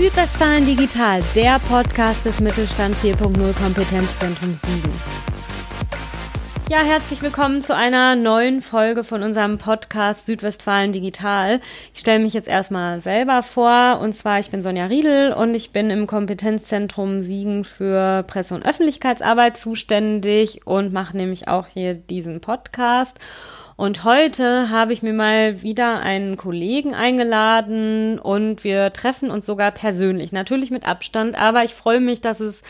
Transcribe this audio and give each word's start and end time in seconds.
Südwestfalen 0.00 0.64
Digital, 0.64 1.22
der 1.34 1.58
Podcast 1.58 2.24
des 2.24 2.40
Mittelstand 2.40 2.96
4.0 2.96 3.52
Kompetenzzentrum 3.52 4.54
Siegen. 4.54 4.92
Ja, 6.70 6.78
herzlich 6.78 7.20
willkommen 7.20 7.60
zu 7.60 7.76
einer 7.76 8.16
neuen 8.16 8.62
Folge 8.62 9.04
von 9.04 9.22
unserem 9.22 9.58
Podcast 9.58 10.24
Südwestfalen 10.24 10.92
Digital. 10.92 11.60
Ich 11.92 12.00
stelle 12.00 12.24
mich 12.24 12.32
jetzt 12.32 12.48
erstmal 12.48 13.02
selber 13.02 13.42
vor 13.42 14.00
und 14.00 14.14
zwar 14.14 14.38
ich 14.38 14.50
bin 14.50 14.62
Sonja 14.62 14.86
Riedel 14.86 15.34
und 15.34 15.54
ich 15.54 15.70
bin 15.70 15.90
im 15.90 16.06
Kompetenzzentrum 16.06 17.20
Siegen 17.20 17.64
für 17.66 18.22
Presse- 18.22 18.54
und 18.54 18.64
Öffentlichkeitsarbeit 18.64 19.58
zuständig 19.58 20.66
und 20.66 20.94
mache 20.94 21.14
nämlich 21.14 21.46
auch 21.46 21.66
hier 21.66 21.92
diesen 21.92 22.40
Podcast. 22.40 23.18
Und 23.80 24.04
heute 24.04 24.68
habe 24.68 24.92
ich 24.92 25.02
mir 25.02 25.14
mal 25.14 25.62
wieder 25.62 26.00
einen 26.00 26.36
Kollegen 26.36 26.94
eingeladen 26.94 28.18
und 28.18 28.62
wir 28.62 28.92
treffen 28.92 29.30
uns 29.30 29.46
sogar 29.46 29.70
persönlich. 29.70 30.32
Natürlich 30.32 30.70
mit 30.70 30.86
Abstand, 30.86 31.34
aber 31.34 31.64
ich 31.64 31.72
freue 31.72 32.00
mich, 32.00 32.20
dass 32.20 32.40
es 32.40 32.62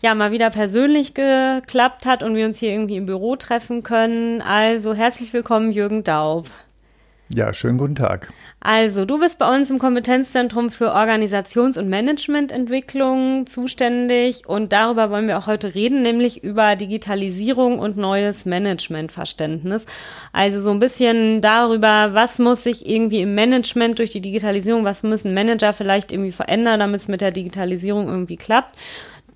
ja 0.00 0.16
mal 0.16 0.32
wieder 0.32 0.50
persönlich 0.50 1.14
geklappt 1.14 2.04
hat 2.04 2.24
und 2.24 2.34
wir 2.34 2.46
uns 2.46 2.58
hier 2.58 2.72
irgendwie 2.72 2.96
im 2.96 3.06
Büro 3.06 3.36
treffen 3.36 3.84
können. 3.84 4.42
Also 4.42 4.92
herzlich 4.92 5.32
willkommen, 5.32 5.70
Jürgen 5.70 6.02
Daub. 6.02 6.46
Ja, 7.28 7.52
schönen 7.52 7.76
guten 7.76 7.96
Tag. 7.96 8.32
Also, 8.60 9.04
du 9.04 9.18
bist 9.18 9.40
bei 9.40 9.52
uns 9.52 9.68
im 9.68 9.80
Kompetenzzentrum 9.80 10.70
für 10.70 10.92
Organisations- 10.92 11.76
und 11.76 11.88
Managemententwicklung 11.88 13.46
zuständig 13.46 14.48
und 14.48 14.72
darüber 14.72 15.10
wollen 15.10 15.26
wir 15.26 15.36
auch 15.38 15.48
heute 15.48 15.74
reden, 15.74 16.02
nämlich 16.02 16.44
über 16.44 16.76
Digitalisierung 16.76 17.80
und 17.80 17.96
neues 17.96 18.46
Managementverständnis. 18.46 19.86
Also 20.32 20.60
so 20.60 20.70
ein 20.70 20.78
bisschen 20.78 21.40
darüber, 21.40 22.14
was 22.14 22.38
muss 22.38 22.62
sich 22.62 22.88
irgendwie 22.88 23.22
im 23.22 23.34
Management 23.34 23.98
durch 23.98 24.10
die 24.10 24.20
Digitalisierung, 24.20 24.84
was 24.84 25.02
müssen 25.02 25.34
Manager 25.34 25.72
vielleicht 25.72 26.12
irgendwie 26.12 26.32
verändern, 26.32 26.78
damit 26.78 27.00
es 27.00 27.08
mit 27.08 27.20
der 27.20 27.32
Digitalisierung 27.32 28.06
irgendwie 28.06 28.36
klappt. 28.36 28.74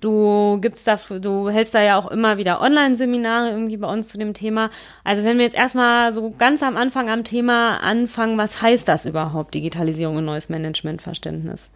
Du 0.01 0.57
gibst 0.59 0.87
da, 0.87 0.95
du 1.19 1.49
hältst 1.49 1.75
da 1.75 1.81
ja 1.83 1.97
auch 1.97 2.09
immer 2.09 2.37
wieder 2.37 2.59
Online-Seminare 2.59 3.51
irgendwie 3.51 3.77
bei 3.77 3.87
uns 3.87 4.09
zu 4.09 4.17
dem 4.17 4.33
Thema. 4.33 4.71
Also 5.03 5.23
wenn 5.23 5.37
wir 5.37 5.45
jetzt 5.45 5.55
erstmal 5.55 6.11
so 6.11 6.31
ganz 6.31 6.63
am 6.63 6.75
Anfang 6.75 7.09
am 7.09 7.23
Thema 7.23 7.77
anfangen, 7.77 8.37
was 8.37 8.63
heißt 8.63 8.87
das 8.87 9.05
überhaupt, 9.05 9.53
Digitalisierung 9.53 10.17
und 10.17 10.25
neues 10.25 10.49
Managementverständnis? 10.49 11.69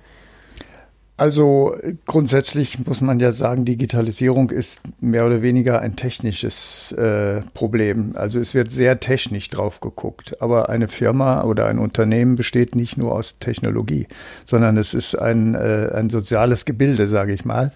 Also 1.18 1.74
grundsätzlich 2.06 2.86
muss 2.86 3.00
man 3.00 3.22
ja 3.22 3.32
sagen, 3.32 3.64
Digitalisierung 3.64 4.50
ist 4.50 4.82
mehr 5.00 5.26
oder 5.26 5.42
weniger 5.42 5.80
ein 5.80 5.96
technisches 5.96 6.92
äh, 6.92 7.40
Problem. 7.54 8.12
Also 8.16 8.38
es 8.38 8.54
wird 8.54 8.70
sehr 8.74 9.00
technisch 9.00 9.50
drauf 9.50 9.80
geguckt. 9.80 10.42
Aber 10.42 10.68
eine 10.68 10.90
Firma 10.90 11.44
oder 11.44 11.68
ein 11.68 11.80
Unternehmen 11.80 12.36
besteht 12.36 12.76
nicht 12.76 12.98
nur 12.98 13.14
aus 13.14 13.40
Technologie, 13.40 14.08
sondern 14.44 14.76
es 14.76 14.94
ist 14.94 15.16
ein, 15.16 15.56
äh, 15.56 15.90
ein 15.94 16.10
soziales 16.10 16.66
Gebilde, 16.66 17.08
sage 17.08 17.34
ich 17.34 17.46
mal. 17.46 17.72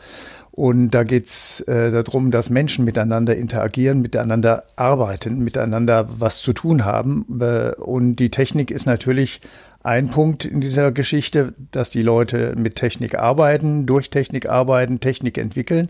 Und 0.51 0.89
da 0.89 1.05
geht 1.05 1.27
es 1.27 1.61
äh, 1.61 1.91
darum, 1.91 2.31
dass 2.31 2.49
Menschen 2.49 2.83
miteinander 2.83 3.37
interagieren, 3.37 4.01
miteinander 4.01 4.65
arbeiten, 4.75 5.39
miteinander 5.39 6.09
was 6.17 6.41
zu 6.41 6.51
tun 6.51 6.83
haben. 6.83 7.25
Äh, 7.39 7.75
und 7.75 8.17
die 8.17 8.31
Technik 8.31 8.69
ist 8.69 8.85
natürlich 8.85 9.39
ein 9.83 10.09
Punkt 10.09 10.45
in 10.45 10.61
dieser 10.61 10.91
Geschichte, 10.91 11.53
dass 11.71 11.89
die 11.89 12.01
Leute 12.01 12.53
mit 12.57 12.75
Technik 12.75 13.15
arbeiten, 13.15 13.85
durch 13.85 14.09
Technik 14.09 14.47
arbeiten, 14.47 14.99
Technik 14.99 15.37
entwickeln. 15.37 15.89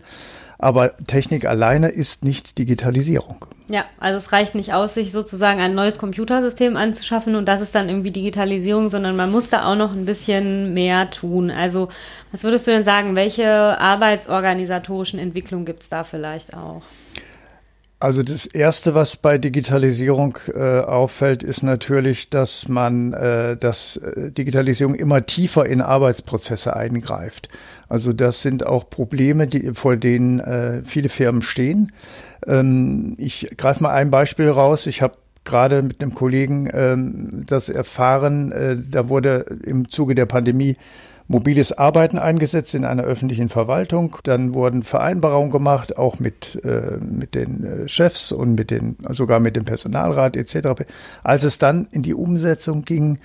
Aber 0.58 0.94
Technik 1.06 1.46
alleine 1.46 1.88
ist 1.88 2.22
nicht 2.22 2.58
Digitalisierung. 2.58 3.46
Ja, 3.68 3.86
also 3.98 4.18
es 4.18 4.30
reicht 4.30 4.54
nicht 4.54 4.74
aus, 4.74 4.92
sich 4.92 5.10
sozusagen 5.10 5.58
ein 5.58 5.74
neues 5.74 5.96
Computersystem 5.98 6.76
anzuschaffen 6.76 7.34
und 7.34 7.46
das 7.46 7.62
ist 7.62 7.74
dann 7.74 7.88
irgendwie 7.88 8.10
Digitalisierung, 8.10 8.90
sondern 8.90 9.16
man 9.16 9.30
muss 9.30 9.48
da 9.48 9.64
auch 9.64 9.76
noch 9.76 9.92
ein 9.92 10.04
bisschen 10.04 10.74
mehr 10.74 11.08
tun. 11.08 11.50
Also 11.50 11.88
was 12.30 12.44
würdest 12.44 12.66
du 12.66 12.72
denn 12.72 12.84
sagen, 12.84 13.16
welche 13.16 13.48
arbeitsorganisatorischen 13.48 15.18
Entwicklungen 15.18 15.64
gibt 15.64 15.82
es 15.82 15.88
da 15.88 16.04
vielleicht 16.04 16.52
auch? 16.52 16.82
Also 18.02 18.22
das 18.22 18.46
Erste, 18.46 18.94
was 18.94 19.18
bei 19.18 19.36
Digitalisierung 19.36 20.38
äh, 20.54 20.80
auffällt, 20.80 21.42
ist 21.42 21.62
natürlich, 21.62 22.30
dass 22.30 22.66
man, 22.66 23.12
äh, 23.12 23.58
dass 23.58 23.98
äh, 23.98 24.32
Digitalisierung 24.32 24.94
immer 24.94 25.26
tiefer 25.26 25.66
in 25.66 25.82
Arbeitsprozesse 25.82 26.74
eingreift. 26.74 27.50
Also 27.90 28.14
das 28.14 28.40
sind 28.40 28.64
auch 28.64 28.88
Probleme, 28.88 29.46
die, 29.46 29.74
vor 29.74 29.98
denen 29.98 30.40
äh, 30.40 30.80
viele 30.82 31.10
Firmen 31.10 31.42
stehen. 31.42 31.92
Ähm, 32.46 33.16
ich 33.18 33.50
greife 33.58 33.82
mal 33.82 33.92
ein 33.92 34.10
Beispiel 34.10 34.48
raus. 34.48 34.86
Ich 34.86 35.02
habe 35.02 35.18
gerade 35.44 35.82
mit 35.82 36.02
einem 36.02 36.14
Kollegen 36.14 36.70
ähm, 36.72 37.44
das 37.46 37.68
erfahren. 37.68 38.50
Äh, 38.50 38.76
da 38.78 39.10
wurde 39.10 39.44
im 39.62 39.90
Zuge 39.90 40.14
der 40.14 40.24
Pandemie 40.26 40.76
mobiles 41.30 41.70
Arbeiten 41.70 42.18
eingesetzt 42.18 42.74
in 42.74 42.84
einer 42.84 43.04
öffentlichen 43.04 43.50
Verwaltung. 43.50 44.16
Dann 44.24 44.52
wurden 44.52 44.82
Vereinbarungen 44.82 45.52
gemacht, 45.52 45.96
auch 45.96 46.18
mit, 46.18 46.60
äh, 46.64 46.98
mit 47.00 47.36
den 47.36 47.84
äh, 47.84 47.88
Chefs 47.88 48.32
und 48.32 48.56
mit 48.56 48.72
den, 48.72 48.96
sogar 49.10 49.38
mit 49.38 49.54
dem 49.54 49.64
Personalrat 49.64 50.36
etc. 50.36 50.82
Als 51.22 51.44
es 51.44 51.58
dann 51.58 51.86
in 51.92 52.02
die 52.02 52.14
Umsetzung 52.14 52.82
ging, 52.82 53.20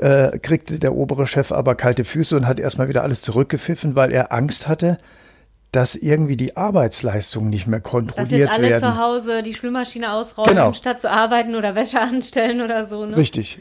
äh, 0.00 0.38
kriegte 0.38 0.78
der 0.78 0.94
obere 0.94 1.26
Chef 1.26 1.52
aber 1.52 1.74
kalte 1.74 2.06
Füße 2.06 2.34
und 2.34 2.46
hat 2.46 2.58
erstmal 2.58 2.88
wieder 2.88 3.02
alles 3.02 3.20
zurückgepfiffen, 3.20 3.94
weil 3.94 4.10
er 4.10 4.32
Angst 4.32 4.66
hatte, 4.66 4.96
dass 5.70 5.96
irgendwie 5.96 6.38
die 6.38 6.56
Arbeitsleistungen 6.56 7.50
nicht 7.50 7.66
mehr 7.66 7.82
kontrolliert 7.82 8.30
werden. 8.30 8.30
Dass 8.30 8.56
jetzt 8.56 8.58
alle 8.58 8.68
werden. 8.70 8.80
zu 8.80 8.98
Hause 8.98 9.42
die 9.42 9.52
Spülmaschine 9.52 10.14
ausräumen, 10.14 10.48
genau. 10.48 10.72
statt 10.72 11.02
zu 11.02 11.10
arbeiten 11.10 11.56
oder 11.56 11.74
Wäsche 11.74 12.00
anstellen 12.00 12.62
oder 12.62 12.86
so. 12.86 13.04
Ne? 13.04 13.18
Richtig. 13.18 13.58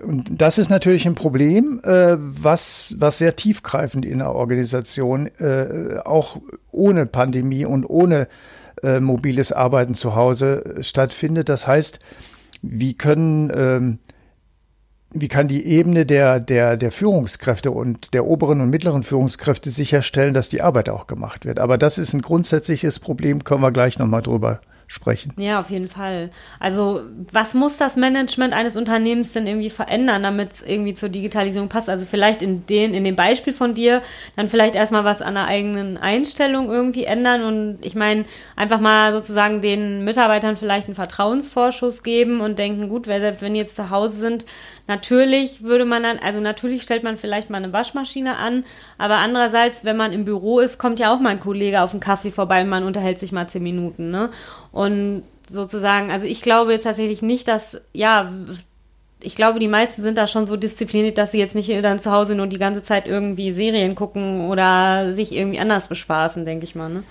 Und 0.00 0.24
das 0.30 0.58
ist 0.58 0.70
natürlich 0.70 1.06
ein 1.06 1.14
Problem, 1.14 1.80
äh, 1.82 2.16
was, 2.18 2.94
was 2.98 3.18
sehr 3.18 3.36
tiefgreifend 3.36 4.04
in 4.04 4.18
der 4.18 4.32
Organisation, 4.32 5.26
äh, 5.38 5.98
auch 6.04 6.38
ohne 6.70 7.06
Pandemie 7.06 7.64
und 7.64 7.84
ohne 7.84 8.28
äh, 8.82 9.00
mobiles 9.00 9.52
Arbeiten 9.52 9.94
zu 9.94 10.14
Hause 10.14 10.76
stattfindet. 10.82 11.48
Das 11.48 11.66
heißt, 11.66 11.98
wie 12.62 12.94
können, 12.94 13.50
ähm, 13.54 13.98
wie 15.12 15.28
kann 15.28 15.48
die 15.48 15.66
Ebene 15.66 16.06
der, 16.06 16.40
der, 16.40 16.76
der 16.76 16.92
Führungskräfte 16.92 17.70
und 17.70 18.12
der 18.14 18.26
oberen 18.26 18.60
und 18.60 18.70
mittleren 18.70 19.02
Führungskräfte 19.02 19.70
sicherstellen, 19.70 20.34
dass 20.34 20.48
die 20.48 20.62
Arbeit 20.62 20.88
auch 20.88 21.06
gemacht 21.06 21.44
wird? 21.44 21.58
Aber 21.58 21.78
das 21.78 21.98
ist 21.98 22.12
ein 22.12 22.22
grundsätzliches 22.22 23.00
Problem, 23.00 23.44
können 23.44 23.62
wir 23.62 23.72
gleich 23.72 23.98
nochmal 23.98 24.22
drüber 24.22 24.60
sprechen. 24.86 25.32
Ja, 25.36 25.58
auf 25.60 25.70
jeden 25.70 25.88
Fall. 25.88 26.30
Also, 26.60 27.02
was 27.32 27.54
muss 27.54 27.76
das 27.76 27.96
Management 27.96 28.54
eines 28.54 28.76
Unternehmens 28.76 29.32
denn 29.32 29.46
irgendwie 29.46 29.70
verändern, 29.70 30.22
damit 30.22 30.52
es 30.52 30.62
irgendwie 30.62 30.94
zur 30.94 31.08
Digitalisierung 31.08 31.68
passt? 31.68 31.88
Also 31.88 32.06
vielleicht 32.06 32.40
in 32.42 32.66
den, 32.66 32.94
in 32.94 33.02
dem 33.02 33.16
Beispiel 33.16 33.52
von 33.52 33.74
dir, 33.74 34.02
dann 34.36 34.48
vielleicht 34.48 34.76
erstmal 34.76 35.04
was 35.04 35.22
an 35.22 35.34
der 35.34 35.46
eigenen 35.46 35.96
Einstellung 35.96 36.70
irgendwie 36.70 37.04
ändern 37.04 37.42
und 37.42 37.84
ich 37.84 37.94
meine, 37.94 38.24
einfach 38.54 38.80
mal 38.80 39.12
sozusagen 39.12 39.60
den 39.60 40.04
Mitarbeitern 40.04 40.56
vielleicht 40.56 40.86
einen 40.86 40.94
Vertrauensvorschuss 40.94 42.02
geben 42.02 42.40
und 42.40 42.58
denken, 42.58 42.88
gut, 42.88 43.08
weil 43.08 43.20
selbst 43.20 43.42
wenn 43.42 43.54
die 43.54 43.60
jetzt 43.60 43.76
zu 43.76 43.90
Hause 43.90 44.16
sind, 44.16 44.46
Natürlich 44.88 45.62
würde 45.62 45.84
man 45.84 46.02
dann, 46.02 46.18
also 46.18 46.40
natürlich 46.40 46.82
stellt 46.82 47.02
man 47.02 47.16
vielleicht 47.16 47.50
mal 47.50 47.58
eine 47.58 47.72
Waschmaschine 47.72 48.36
an, 48.36 48.64
aber 48.98 49.16
andererseits, 49.16 49.84
wenn 49.84 49.96
man 49.96 50.12
im 50.12 50.24
Büro 50.24 50.60
ist, 50.60 50.78
kommt 50.78 51.00
ja 51.00 51.12
auch 51.12 51.18
mal 51.18 51.30
ein 51.30 51.40
Kollege 51.40 51.82
auf 51.82 51.92
einen 51.92 52.00
Kaffee 52.00 52.30
vorbei 52.30 52.62
und 52.62 52.68
man 52.68 52.84
unterhält 52.84 53.18
sich 53.18 53.32
mal 53.32 53.48
zehn 53.48 53.62
Minuten, 53.62 54.10
ne? 54.10 54.30
Und 54.70 55.24
sozusagen, 55.50 56.10
also 56.10 56.26
ich 56.26 56.40
glaube 56.40 56.72
jetzt 56.72 56.84
tatsächlich 56.84 57.22
nicht, 57.22 57.48
dass, 57.48 57.80
ja, 57.92 58.32
ich 59.20 59.34
glaube, 59.34 59.58
die 59.58 59.68
meisten 59.68 60.02
sind 60.02 60.18
da 60.18 60.26
schon 60.26 60.46
so 60.46 60.56
diszipliniert, 60.56 61.18
dass 61.18 61.32
sie 61.32 61.38
jetzt 61.38 61.54
nicht 61.54 61.70
dann 61.84 61.98
zu 61.98 62.12
Hause 62.12 62.34
nur 62.34 62.46
die 62.46 62.58
ganze 62.58 62.82
Zeit 62.82 63.06
irgendwie 63.06 63.50
Serien 63.52 63.94
gucken 63.94 64.48
oder 64.48 65.14
sich 65.14 65.32
irgendwie 65.32 65.58
anders 65.58 65.88
bespaßen, 65.88 66.44
denke 66.44 66.64
ich 66.64 66.74
mal, 66.74 66.90
ne? 66.90 67.02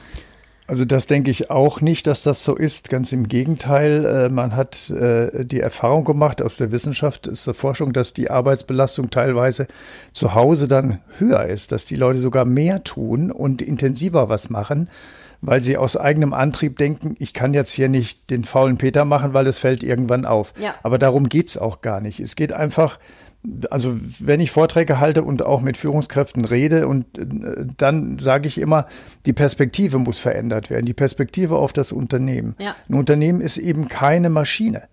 Also 0.68 0.84
das 0.84 1.06
denke 1.06 1.30
ich 1.30 1.52
auch 1.52 1.80
nicht, 1.80 2.08
dass 2.08 2.24
das 2.24 2.44
so 2.44 2.56
ist. 2.56 2.90
Ganz 2.90 3.12
im 3.12 3.28
Gegenteil, 3.28 4.06
äh, 4.06 4.30
man 4.30 4.56
hat 4.56 4.90
äh, 4.90 5.46
die 5.46 5.60
Erfahrung 5.60 6.06
gemacht 6.06 6.42
aus 6.42 6.58
der 6.58 6.72
Wissenschaft, 6.72 7.30
aus 7.30 7.44
der 7.46 7.54
Forschung, 7.54 7.94
dass 7.94 8.14
die 8.14 8.32
Arbeitsbelastung 8.32 9.12
teilweise 9.12 9.68
zu 10.12 10.34
Hause 10.34 10.68
dann 10.68 11.00
höher 11.20 11.46
ist, 11.46 11.72
dass 11.72 11.86
die 11.86 11.96
Leute 11.96 12.20
sogar 12.20 12.46
mehr 12.46 12.84
tun 12.84 13.32
und 13.32 13.62
intensiver 13.62 14.28
was 14.28 14.50
machen, 14.50 14.90
weil 15.42 15.62
sie 15.62 15.78
aus 15.78 15.98
eigenem 15.98 16.34
Antrieb 16.34 16.80
denken, 16.80 17.16
ich 17.20 17.36
kann 17.36 17.54
jetzt 17.54 17.72
hier 17.72 17.88
nicht 17.88 18.32
den 18.32 18.44
faulen 18.44 18.78
Peter 18.78 19.06
machen, 19.06 19.34
weil 19.34 19.46
es 19.46 19.60
fällt 19.60 19.84
irgendwann 19.84 20.26
auf. 20.26 20.52
Ja. 20.60 20.74
Aber 20.82 20.98
darum 20.98 21.30
geht's 21.30 21.60
auch 21.60 21.82
gar 21.82 22.02
nicht. 22.02 22.20
Es 22.20 22.36
geht 22.36 22.54
einfach 22.54 22.98
also 23.70 23.98
wenn 24.20 24.40
ich 24.40 24.52
Vorträge 24.52 25.00
halte 25.00 25.24
und 25.24 25.44
auch 25.44 25.62
mit 25.62 25.78
Führungskräften 25.78 26.46
rede 26.46 26.88
und 26.88 27.18
äh, 27.18 27.66
dann 27.78 28.20
sage 28.20 28.48
ich 28.48 28.58
immer, 28.58 28.88
die 29.26 29.34
Perspektive 29.34 30.00
muss 30.00 30.20
verändert 30.20 30.70
werden, 30.70 30.86
die 30.86 30.94
Perspektive 30.94 31.56
auf 31.58 31.74
das 31.74 31.92
Unternehmen. 31.92 32.56
Ja. 32.60 32.76
Ein 32.90 32.96
Unternehmen 32.96 33.42
ist 33.42 33.58
eben 33.58 33.88
keine 33.88 34.30
Maschine. 34.30 34.84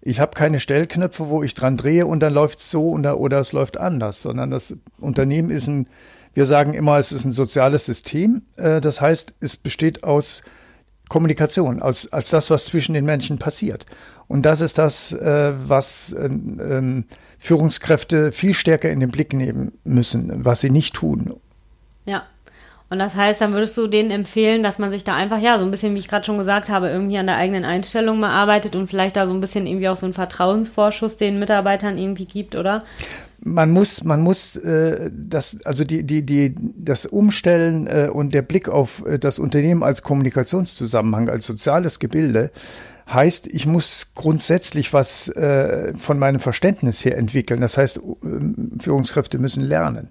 Ich 0.00 0.18
habe 0.18 0.34
keine 0.34 0.58
Stellknöpfe, 0.58 1.28
wo 1.28 1.42
ich 1.42 1.54
dran 1.54 1.76
drehe 1.76 2.06
und 2.06 2.20
dann 2.20 2.34
läuft 2.34 2.58
es 2.58 2.70
so 2.70 2.90
oder, 2.90 3.18
oder 3.18 3.38
es 3.38 3.52
läuft 3.52 3.78
anders, 3.78 4.22
sondern 4.22 4.50
das 4.50 4.76
Unternehmen 4.98 5.50
ist 5.50 5.68
ein, 5.68 5.86
wir 6.34 6.46
sagen 6.46 6.74
immer, 6.74 6.98
es 6.98 7.12
ist 7.12 7.24
ein 7.24 7.32
soziales 7.32 7.86
System. 7.86 8.42
Äh, 8.56 8.80
das 8.80 9.00
heißt, 9.00 9.34
es 9.40 9.56
besteht 9.56 10.02
aus 10.02 10.42
Kommunikation, 11.08 11.82
als, 11.82 12.12
als 12.12 12.30
das, 12.30 12.50
was 12.50 12.64
zwischen 12.64 12.94
den 12.94 13.04
Menschen 13.04 13.38
passiert. 13.38 13.86
Und 14.28 14.46
das 14.46 14.62
ist 14.62 14.78
das, 14.78 15.12
äh, 15.12 15.52
was 15.68 16.12
äh, 16.14 16.26
äh, 16.26 17.02
Führungskräfte 17.42 18.30
viel 18.30 18.54
stärker 18.54 18.88
in 18.88 19.00
den 19.00 19.10
Blick 19.10 19.32
nehmen 19.32 19.72
müssen, 19.82 20.44
was 20.44 20.60
sie 20.60 20.70
nicht 20.70 20.94
tun. 20.94 21.34
Ja. 22.06 22.22
Und 22.88 23.00
das 23.00 23.16
heißt, 23.16 23.40
dann 23.40 23.52
würdest 23.52 23.76
du 23.76 23.88
denen 23.88 24.12
empfehlen, 24.12 24.62
dass 24.62 24.78
man 24.78 24.92
sich 24.92 25.02
da 25.02 25.16
einfach, 25.16 25.40
ja, 25.40 25.58
so 25.58 25.64
ein 25.64 25.72
bisschen, 25.72 25.94
wie 25.94 25.98
ich 25.98 26.06
gerade 26.06 26.24
schon 26.24 26.38
gesagt 26.38 26.68
habe, 26.68 26.88
irgendwie 26.88 27.18
an 27.18 27.26
der 27.26 27.36
eigenen 27.36 27.64
Einstellung 27.64 28.20
mal 28.20 28.30
arbeitet 28.30 28.76
und 28.76 28.86
vielleicht 28.86 29.16
da 29.16 29.26
so 29.26 29.32
ein 29.32 29.40
bisschen 29.40 29.66
irgendwie 29.66 29.88
auch 29.88 29.96
so 29.96 30.06
einen 30.06 30.12
Vertrauensvorschuss 30.12 31.16
den 31.16 31.40
Mitarbeitern 31.40 31.98
irgendwie 31.98 32.26
gibt, 32.26 32.54
oder? 32.54 32.84
Man 33.40 33.72
muss, 33.72 34.04
man 34.04 34.20
muss 34.20 34.54
äh, 34.54 35.10
das, 35.12 35.58
also 35.64 35.82
die, 35.82 36.04
die, 36.04 36.24
die, 36.24 36.54
das 36.76 37.06
Umstellen 37.06 37.88
äh, 37.88 38.08
und 38.12 38.34
der 38.34 38.42
Blick 38.42 38.68
auf 38.68 39.04
äh, 39.04 39.18
das 39.18 39.40
Unternehmen 39.40 39.82
als 39.82 40.02
Kommunikationszusammenhang, 40.02 41.28
als 41.28 41.46
soziales 41.46 41.98
Gebilde, 41.98 42.52
heißt, 43.12 43.46
ich 43.48 43.66
muss 43.66 44.12
grundsätzlich 44.14 44.92
was 44.92 45.28
äh, 45.28 45.94
von 45.94 46.18
meinem 46.18 46.40
Verständnis 46.40 47.04
her 47.04 47.16
entwickeln. 47.16 47.60
Das 47.60 47.76
heißt, 47.76 47.98
äh, 47.98 48.80
Führungskräfte 48.80 49.38
müssen 49.38 49.62
lernen. 49.62 50.10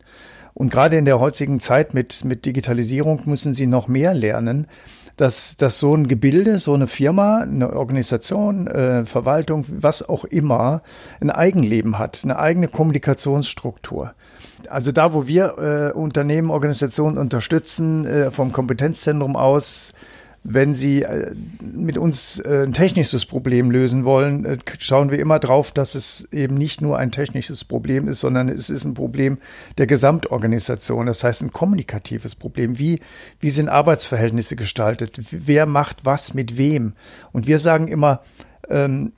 Und 0.54 0.70
gerade 0.70 0.98
in 0.98 1.06
der 1.06 1.20
heutigen 1.20 1.60
Zeit 1.60 1.94
mit, 1.94 2.26
mit 2.26 2.46
Digitalisierung 2.46 3.22
müssen 3.26 3.54
sie 3.54 3.68
noch 3.68 3.88
mehr 3.88 4.14
lernen, 4.14 4.68
dass, 5.18 5.56
dass 5.58 5.78
so 5.78 5.96
ein 5.96 6.08
Gebilde, 6.08 6.60
so 6.60 6.74
eine 6.74 6.88
Firma, 6.88 7.42
eine 7.42 7.74
Organisation, 7.74 8.68
äh, 8.68 9.06
Verwaltung, 9.06 9.66
was 9.68 10.08
auch 10.08 10.26
immer, 10.26 10.82
ein 11.20 11.30
Eigenleben 11.30 12.00
hat, 12.00 12.22
eine 12.24 12.40
eigene 12.40 12.68
Kommunikationsstruktur. 12.68 14.14
Also 14.70 14.92
da, 14.92 15.14
wo 15.14 15.28
wir 15.28 15.92
äh, 15.94 15.98
Unternehmen, 15.98 16.50
Organisationen 16.50 17.18
unterstützen, 17.18 18.06
äh, 18.06 18.32
vom 18.32 18.52
Kompetenzzentrum 18.52 19.36
aus, 19.36 19.94
wenn 20.44 20.74
Sie 20.74 21.04
äh, 21.04 21.36
mit 21.62 21.98
uns 21.98 22.40
äh, 22.40 22.64
ein 22.64 22.74
technisches 22.74 23.26
Problem 23.26 23.70
lösen 23.70 24.06
wollen, 24.06 24.46
äh, 24.46 24.58
schauen 24.80 25.12
wir 25.12 25.20
immer 25.20 25.38
drauf, 25.38 25.72
dass 25.72 25.94
es 25.94 26.28
eben 26.32 26.56
nicht 26.56 26.82
nur 26.82 26.98
ein 26.98 27.12
technisches 27.12 27.64
Problem 27.64 28.08
ist, 28.08 28.22
sondern 28.22 28.50
es 28.50 28.70
ist 28.70 28.86
ein 28.86 28.96
Problem 28.96 29.38
der 29.78 29.86
Gesamtorganisation. 29.86 31.06
Das 31.06 31.24
heißt, 31.24 31.44
ein 31.44 31.52
kommunikatives 31.52 32.36
Problem. 32.36 32.80
Wie, 32.80 33.02
wie 33.40 33.52
sind 33.52 33.70
Arbeitsverhältnisse 33.70 34.56
gestaltet? 34.56 35.20
Wer 35.30 35.68
macht 35.68 36.06
was 36.06 36.34
mit 36.34 36.58
wem? 36.58 36.94
Und 37.32 37.46
wir 37.46 37.60
sagen 37.60 37.88
immer, 37.88 38.22
ähm, 38.70 39.12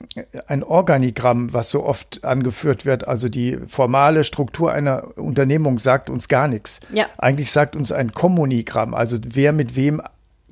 ein 0.46 0.62
Organigramm, 0.62 1.52
was 1.52 1.70
so 1.70 1.84
oft 1.84 2.24
angeführt 2.24 2.84
wird, 2.84 3.06
also 3.06 3.28
die 3.28 3.58
formale 3.68 4.24
Struktur 4.24 4.72
einer 4.72 5.16
Unternehmung 5.16 5.78
sagt 5.78 6.10
uns 6.10 6.28
gar 6.28 6.48
nichts. 6.48 6.80
Ja. 6.92 7.06
Eigentlich 7.18 7.50
sagt 7.50 7.76
uns 7.76 7.92
ein 7.92 8.12
Kommunigramm, 8.12 8.94
also 8.94 9.18
wer 9.26 9.52
mit 9.52 9.76
wem 9.76 10.02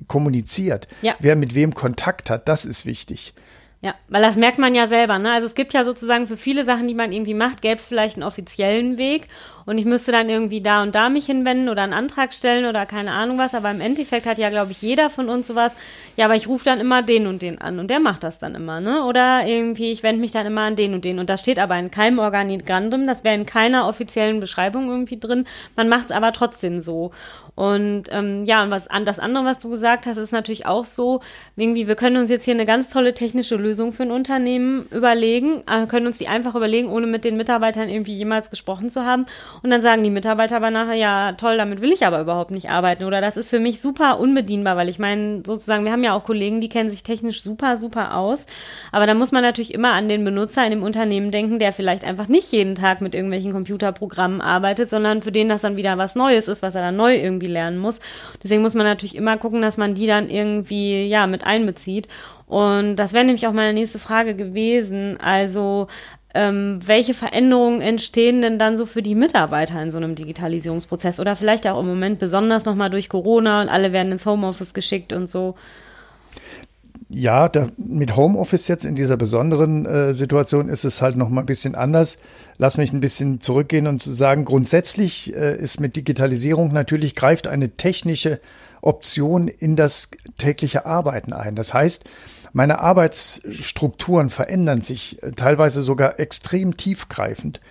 kommuniziert, 0.07 0.87
ja. 1.01 1.15
wer 1.19 1.35
mit 1.35 1.55
wem 1.55 1.73
Kontakt 1.73 2.29
hat, 2.29 2.47
das 2.47 2.65
ist 2.65 2.85
wichtig. 2.85 3.33
Ja, 3.83 3.95
weil 4.07 4.21
das 4.21 4.37
merkt 4.37 4.59
man 4.59 4.75
ja 4.75 4.87
selber. 4.87 5.19
Ne? 5.19 5.29
Also 5.33 5.45
es 5.45 5.55
gibt 5.55 5.73
ja 5.73 5.83
sozusagen 5.83 6.25
für 6.25 6.37
viele 6.37 6.63
Sachen, 6.63 6.87
die 6.87 6.93
man 6.93 7.11
irgendwie 7.11 7.33
macht, 7.33 7.61
gäbe 7.61 7.75
es 7.75 7.85
vielleicht 7.85 8.15
einen 8.15 8.23
offiziellen 8.23 8.97
Weg 8.97 9.27
und 9.65 9.77
ich 9.77 9.83
müsste 9.83 10.13
dann 10.13 10.29
irgendwie 10.29 10.61
da 10.61 10.83
und 10.83 10.95
da 10.95 11.09
mich 11.09 11.25
hinwenden 11.25 11.67
oder 11.67 11.83
einen 11.83 11.91
Antrag 11.91 12.33
stellen 12.33 12.65
oder 12.65 12.85
keine 12.85 13.11
Ahnung 13.11 13.37
was. 13.37 13.53
Aber 13.53 13.71
im 13.71 13.81
Endeffekt 13.81 14.25
hat 14.25 14.37
ja, 14.37 14.49
glaube 14.49 14.71
ich, 14.71 14.81
jeder 14.81 15.09
von 15.09 15.27
uns 15.27 15.47
sowas. 15.47 15.75
Ja, 16.15 16.25
aber 16.25 16.35
ich 16.35 16.47
rufe 16.47 16.65
dann 16.65 16.79
immer 16.79 17.01
den 17.01 17.27
und 17.27 17.41
den 17.41 17.59
an 17.59 17.79
und 17.79 17.89
der 17.89 17.99
macht 17.99 18.23
das 18.23 18.39
dann 18.39 18.55
immer, 18.55 18.79
ne? 18.79 19.03
Oder 19.03 19.45
irgendwie, 19.45 19.91
ich 19.91 20.03
wende 20.03 20.21
mich 20.21 20.31
dann 20.31 20.45
immer 20.45 20.61
an 20.61 20.75
den 20.75 20.93
und 20.93 21.05
den. 21.05 21.19
Und 21.19 21.29
das 21.29 21.41
steht 21.41 21.59
aber 21.59 21.77
in 21.77 21.91
keinem 21.91 22.19
Organigramm 22.19 22.89
drin, 22.89 23.07
das 23.07 23.23
wäre 23.23 23.35
in 23.35 23.45
keiner 23.45 23.87
offiziellen 23.87 24.39
Beschreibung 24.39 24.89
irgendwie 24.89 25.19
drin. 25.19 25.45
Man 25.75 25.89
macht 25.89 26.05
es 26.05 26.11
aber 26.11 26.33
trotzdem 26.33 26.81
so. 26.81 27.11
Und 27.55 28.05
ähm, 28.09 28.45
ja, 28.45 28.63
und 28.63 28.71
was 28.71 28.87
an 28.87 29.05
das 29.05 29.19
andere, 29.19 29.45
was 29.45 29.59
du 29.59 29.69
gesagt 29.69 30.07
hast, 30.07 30.17
ist 30.17 30.31
natürlich 30.31 30.65
auch 30.65 30.85
so, 30.85 31.21
irgendwie, 31.55 31.87
wir 31.87 31.95
können 31.95 32.17
uns 32.17 32.29
jetzt 32.31 32.45
hier 32.45 32.55
eine 32.55 32.65
ganz 32.65 32.89
tolle 32.89 33.13
technische 33.13 33.55
Lösung 33.55 33.91
für 33.91 34.03
ein 34.03 34.11
Unternehmen 34.11 34.87
überlegen, 34.91 35.63
äh, 35.67 35.85
können 35.85 36.07
uns 36.07 36.17
die 36.17 36.27
einfach 36.27 36.55
überlegen, 36.55 36.89
ohne 36.89 37.05
mit 37.05 37.23
den 37.23 37.37
Mitarbeitern 37.37 37.89
irgendwie 37.89 38.15
jemals 38.15 38.49
gesprochen 38.49 38.89
zu 38.89 39.05
haben. 39.05 39.25
Und 39.61 39.69
dann 39.69 39.83
sagen 39.83 40.03
die 40.03 40.09
Mitarbeiter 40.09 40.55
aber 40.55 40.71
nachher, 40.71 40.95
ja, 40.95 41.33
toll, 41.33 41.57
damit 41.57 41.81
will 41.81 41.91
ich 41.91 42.05
aber 42.05 42.21
überhaupt 42.21 42.51
nicht 42.51 42.71
arbeiten. 42.71 43.03
Oder 43.03 43.21
das 43.21 43.37
ist 43.37 43.49
für 43.49 43.59
mich 43.59 43.79
super 43.81 44.19
unbedienbar, 44.19 44.75
weil 44.75 44.89
ich 44.89 44.97
meine, 44.97 45.43
sozusagen, 45.45 45.85
wir 45.85 45.91
haben 45.91 46.03
ja 46.03 46.15
auch 46.15 46.23
Kollegen, 46.23 46.59
die 46.59 46.69
kennen 46.69 46.89
sich 46.89 47.03
technisch 47.03 47.43
super, 47.43 47.77
super 47.77 48.17
aus. 48.17 48.47
Aber 48.91 49.05
da 49.05 49.13
muss 49.13 49.31
man 49.31 49.43
natürlich 49.43 49.73
immer 49.75 49.91
an 49.91 50.09
den 50.09 50.25
Benutzer 50.25 50.65
in 50.65 50.71
dem 50.71 50.83
Unternehmen 50.83 51.29
denken, 51.29 51.59
der 51.59 51.71
vielleicht 51.71 52.03
einfach 52.03 52.27
nicht 52.27 52.51
jeden 52.51 52.73
Tag 52.73 53.01
mit 53.01 53.13
irgendwelchen 53.13 53.53
Computerprogrammen 53.53 54.41
arbeitet, 54.41 54.89
sondern 54.89 55.21
für 55.21 55.31
den 55.31 55.49
das 55.49 55.61
dann 55.61 55.77
wieder 55.77 55.97
was 55.99 56.15
Neues 56.15 56.47
ist, 56.47 56.63
was 56.63 56.73
er 56.75 56.81
dann 56.81 56.95
neu 56.95 57.15
irgendwie 57.15 57.42
irgendwie 57.43 57.53
lernen 57.53 57.77
muss. 57.77 57.99
Deswegen 58.41 58.61
muss 58.61 58.75
man 58.75 58.85
natürlich 58.85 59.15
immer 59.15 59.37
gucken, 59.37 59.61
dass 59.61 59.77
man 59.77 59.95
die 59.95 60.07
dann 60.07 60.29
irgendwie, 60.29 61.05
ja, 61.05 61.27
mit 61.27 61.45
einbezieht. 61.45 62.07
Und 62.47 62.95
das 62.97 63.13
wäre 63.13 63.25
nämlich 63.25 63.47
auch 63.47 63.53
meine 63.53 63.73
nächste 63.73 63.99
Frage 63.99 64.35
gewesen. 64.35 65.17
Also, 65.19 65.87
ähm, 66.35 66.79
welche 66.83 67.13
Veränderungen 67.13 67.81
entstehen 67.81 68.41
denn 68.41 68.57
dann 68.57 68.75
so 68.75 68.85
für 68.85 69.01
die 69.01 69.15
Mitarbeiter 69.15 69.81
in 69.81 69.91
so 69.91 69.97
einem 69.97 70.15
Digitalisierungsprozess? 70.15 71.19
Oder 71.19 71.35
vielleicht 71.35 71.67
auch 71.67 71.79
im 71.79 71.87
Moment 71.87 72.19
besonders 72.19 72.65
nochmal 72.65 72.89
durch 72.89 73.09
Corona 73.09 73.61
und 73.61 73.69
alle 73.69 73.91
werden 73.91 74.11
ins 74.11 74.25
Homeoffice 74.25 74.73
geschickt 74.73 75.13
und 75.13 75.29
so. 75.29 75.55
Ja, 77.15 77.47
da, 77.47 77.67
mit 77.77 78.15
Homeoffice 78.15 78.67
jetzt 78.67 78.85
in 78.85 78.95
dieser 78.95 79.17
besonderen 79.17 79.85
äh, 79.85 80.15
Situation 80.15 80.67
ist 80.67 80.83
es 80.83 80.99
halt 80.99 81.15
noch 81.15 81.29
mal 81.29 81.41
ein 81.41 81.45
bisschen 81.45 81.75
anders. 81.75 82.17
Lass 82.57 82.77
mich 82.77 82.91
ein 82.91 83.01
bisschen 83.01 83.39
zurückgehen 83.39 83.85
und 83.85 84.01
sagen, 84.01 84.45
grundsätzlich 84.45 85.31
äh, 85.35 85.55
ist 85.55 85.79
mit 85.79 85.95
Digitalisierung 85.95 86.73
natürlich 86.73 87.13
greift 87.13 87.45
eine 87.45 87.77
technische 87.77 88.39
Option 88.81 89.47
in 89.47 89.75
das 89.75 90.09
tägliche 90.39 90.87
Arbeiten 90.87 91.33
ein. 91.33 91.55
Das 91.55 91.71
heißt, 91.71 92.03
meine 92.51 92.79
Arbeitsstrukturen 92.79 94.31
verändern 94.31 94.81
sich 94.81 95.21
äh, 95.21 95.33
teilweise 95.33 95.83
sogar 95.83 96.19
extrem 96.19 96.77
tiefgreifend. 96.77 97.61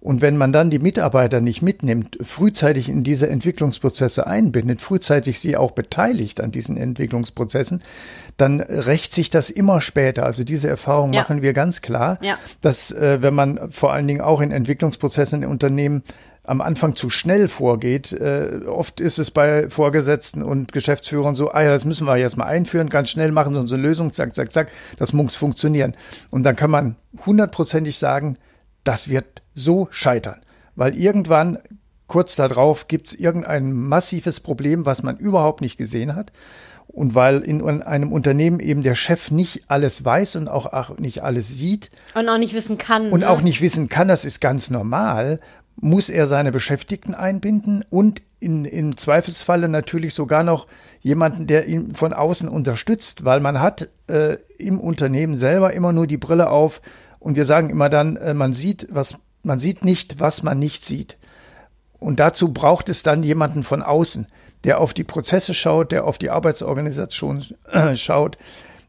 Und 0.00 0.22
wenn 0.22 0.38
man 0.38 0.52
dann 0.52 0.70
die 0.70 0.78
Mitarbeiter 0.78 1.40
nicht 1.40 1.60
mitnimmt, 1.60 2.16
frühzeitig 2.22 2.88
in 2.88 3.04
diese 3.04 3.28
Entwicklungsprozesse 3.28 4.26
einbindet, 4.26 4.80
frühzeitig 4.80 5.40
sie 5.40 5.58
auch 5.58 5.72
beteiligt 5.72 6.40
an 6.40 6.50
diesen 6.50 6.78
Entwicklungsprozessen, 6.78 7.82
dann 8.38 8.60
rächt 8.60 9.12
sich 9.12 9.28
das 9.28 9.50
immer 9.50 9.82
später. 9.82 10.24
Also 10.24 10.42
diese 10.42 10.68
Erfahrung 10.68 11.12
ja. 11.12 11.20
machen 11.20 11.42
wir 11.42 11.52
ganz 11.52 11.82
klar, 11.82 12.18
ja. 12.22 12.38
dass 12.62 12.90
äh, 12.92 13.20
wenn 13.20 13.34
man 13.34 13.70
vor 13.70 13.92
allen 13.92 14.06
Dingen 14.08 14.22
auch 14.22 14.40
in 14.40 14.52
Entwicklungsprozessen 14.52 15.42
in 15.42 15.48
Unternehmen 15.48 16.02
am 16.44 16.62
Anfang 16.62 16.96
zu 16.96 17.10
schnell 17.10 17.48
vorgeht. 17.48 18.12
Äh, 18.12 18.62
oft 18.66 19.00
ist 19.00 19.18
es 19.18 19.30
bei 19.30 19.68
Vorgesetzten 19.68 20.42
und 20.42 20.72
Geschäftsführern 20.72 21.36
so, 21.36 21.52
ah 21.52 21.62
ja, 21.62 21.70
das 21.70 21.84
müssen 21.84 22.06
wir 22.06 22.16
jetzt 22.16 22.36
mal 22.36 22.46
einführen, 22.46 22.88
ganz 22.88 23.10
schnell 23.10 23.30
machen, 23.30 23.54
so 23.68 23.74
eine 23.74 23.82
Lösung, 23.82 24.12
zack, 24.12 24.34
zack, 24.34 24.50
zack, 24.50 24.72
das 24.96 25.12
muss 25.12 25.36
funktionieren. 25.36 25.94
Und 26.30 26.42
dann 26.42 26.56
kann 26.56 26.70
man 26.70 26.96
hundertprozentig 27.26 27.98
sagen, 27.98 28.38
das 28.82 29.08
wird 29.08 29.39
so 29.52 29.88
scheitern. 29.90 30.40
Weil 30.76 30.96
irgendwann, 30.96 31.58
kurz 32.06 32.36
darauf, 32.36 32.88
gibt 32.88 33.08
es 33.08 33.14
irgendein 33.14 33.72
massives 33.72 34.40
Problem, 34.40 34.86
was 34.86 35.02
man 35.02 35.16
überhaupt 35.16 35.60
nicht 35.60 35.76
gesehen 35.76 36.14
hat. 36.14 36.32
Und 36.86 37.14
weil 37.14 37.40
in 37.42 37.82
einem 37.82 38.12
Unternehmen 38.12 38.58
eben 38.58 38.82
der 38.82 38.96
Chef 38.96 39.30
nicht 39.30 39.70
alles 39.70 40.04
weiß 40.04 40.34
und 40.36 40.48
auch, 40.48 40.98
nicht 40.98 41.22
alles 41.22 41.48
sieht. 41.48 41.90
Und 42.14 42.28
auch 42.28 42.38
nicht 42.38 42.52
wissen 42.52 42.78
kann. 42.78 43.10
Und 43.10 43.20
ne? 43.20 43.30
auch 43.30 43.42
nicht 43.42 43.60
wissen 43.60 43.88
kann, 43.88 44.08
das 44.08 44.24
ist 44.24 44.40
ganz 44.40 44.70
normal, 44.70 45.38
muss 45.76 46.08
er 46.08 46.26
seine 46.26 46.52
Beschäftigten 46.52 47.14
einbinden 47.14 47.84
und 47.90 48.22
in, 48.40 48.64
im 48.64 48.96
Zweifelsfalle 48.96 49.68
natürlich 49.68 50.14
sogar 50.14 50.42
noch 50.42 50.66
jemanden, 51.00 51.46
der 51.46 51.68
ihn 51.68 51.94
von 51.94 52.12
außen 52.12 52.48
unterstützt, 52.48 53.24
weil 53.24 53.40
man 53.40 53.60
hat 53.60 53.88
äh, 54.08 54.38
im 54.58 54.80
Unternehmen 54.80 55.36
selber 55.36 55.72
immer 55.72 55.92
nur 55.92 56.06
die 56.06 56.16
Brille 56.16 56.50
auf 56.50 56.80
und 57.18 57.36
wir 57.36 57.44
sagen 57.44 57.70
immer 57.70 57.88
dann, 57.88 58.16
äh, 58.16 58.34
man 58.34 58.54
sieht, 58.54 58.88
was 58.90 59.18
man 59.42 59.60
sieht 59.60 59.84
nicht, 59.84 60.20
was 60.20 60.42
man 60.42 60.58
nicht 60.58 60.84
sieht. 60.84 61.16
Und 61.98 62.20
dazu 62.20 62.52
braucht 62.52 62.88
es 62.88 63.02
dann 63.02 63.22
jemanden 63.22 63.62
von 63.64 63.82
außen, 63.82 64.26
der 64.64 64.80
auf 64.80 64.94
die 64.94 65.04
Prozesse 65.04 65.54
schaut, 65.54 65.92
der 65.92 66.04
auf 66.04 66.18
die 66.18 66.30
Arbeitsorganisation 66.30 67.44
äh, 67.70 67.96
schaut, 67.96 68.38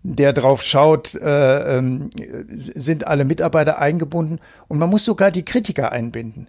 der 0.03 0.33
drauf 0.33 0.63
schaut, 0.63 1.13
äh, 1.15 1.77
äh, 1.77 2.09
sind 2.47 3.05
alle 3.05 3.25
Mitarbeiter 3.25 3.79
eingebunden 3.79 4.39
und 4.67 4.79
man 4.79 4.89
muss 4.89 5.05
sogar 5.05 5.31
die 5.31 5.45
Kritiker 5.45 5.91
einbinden. 5.91 6.47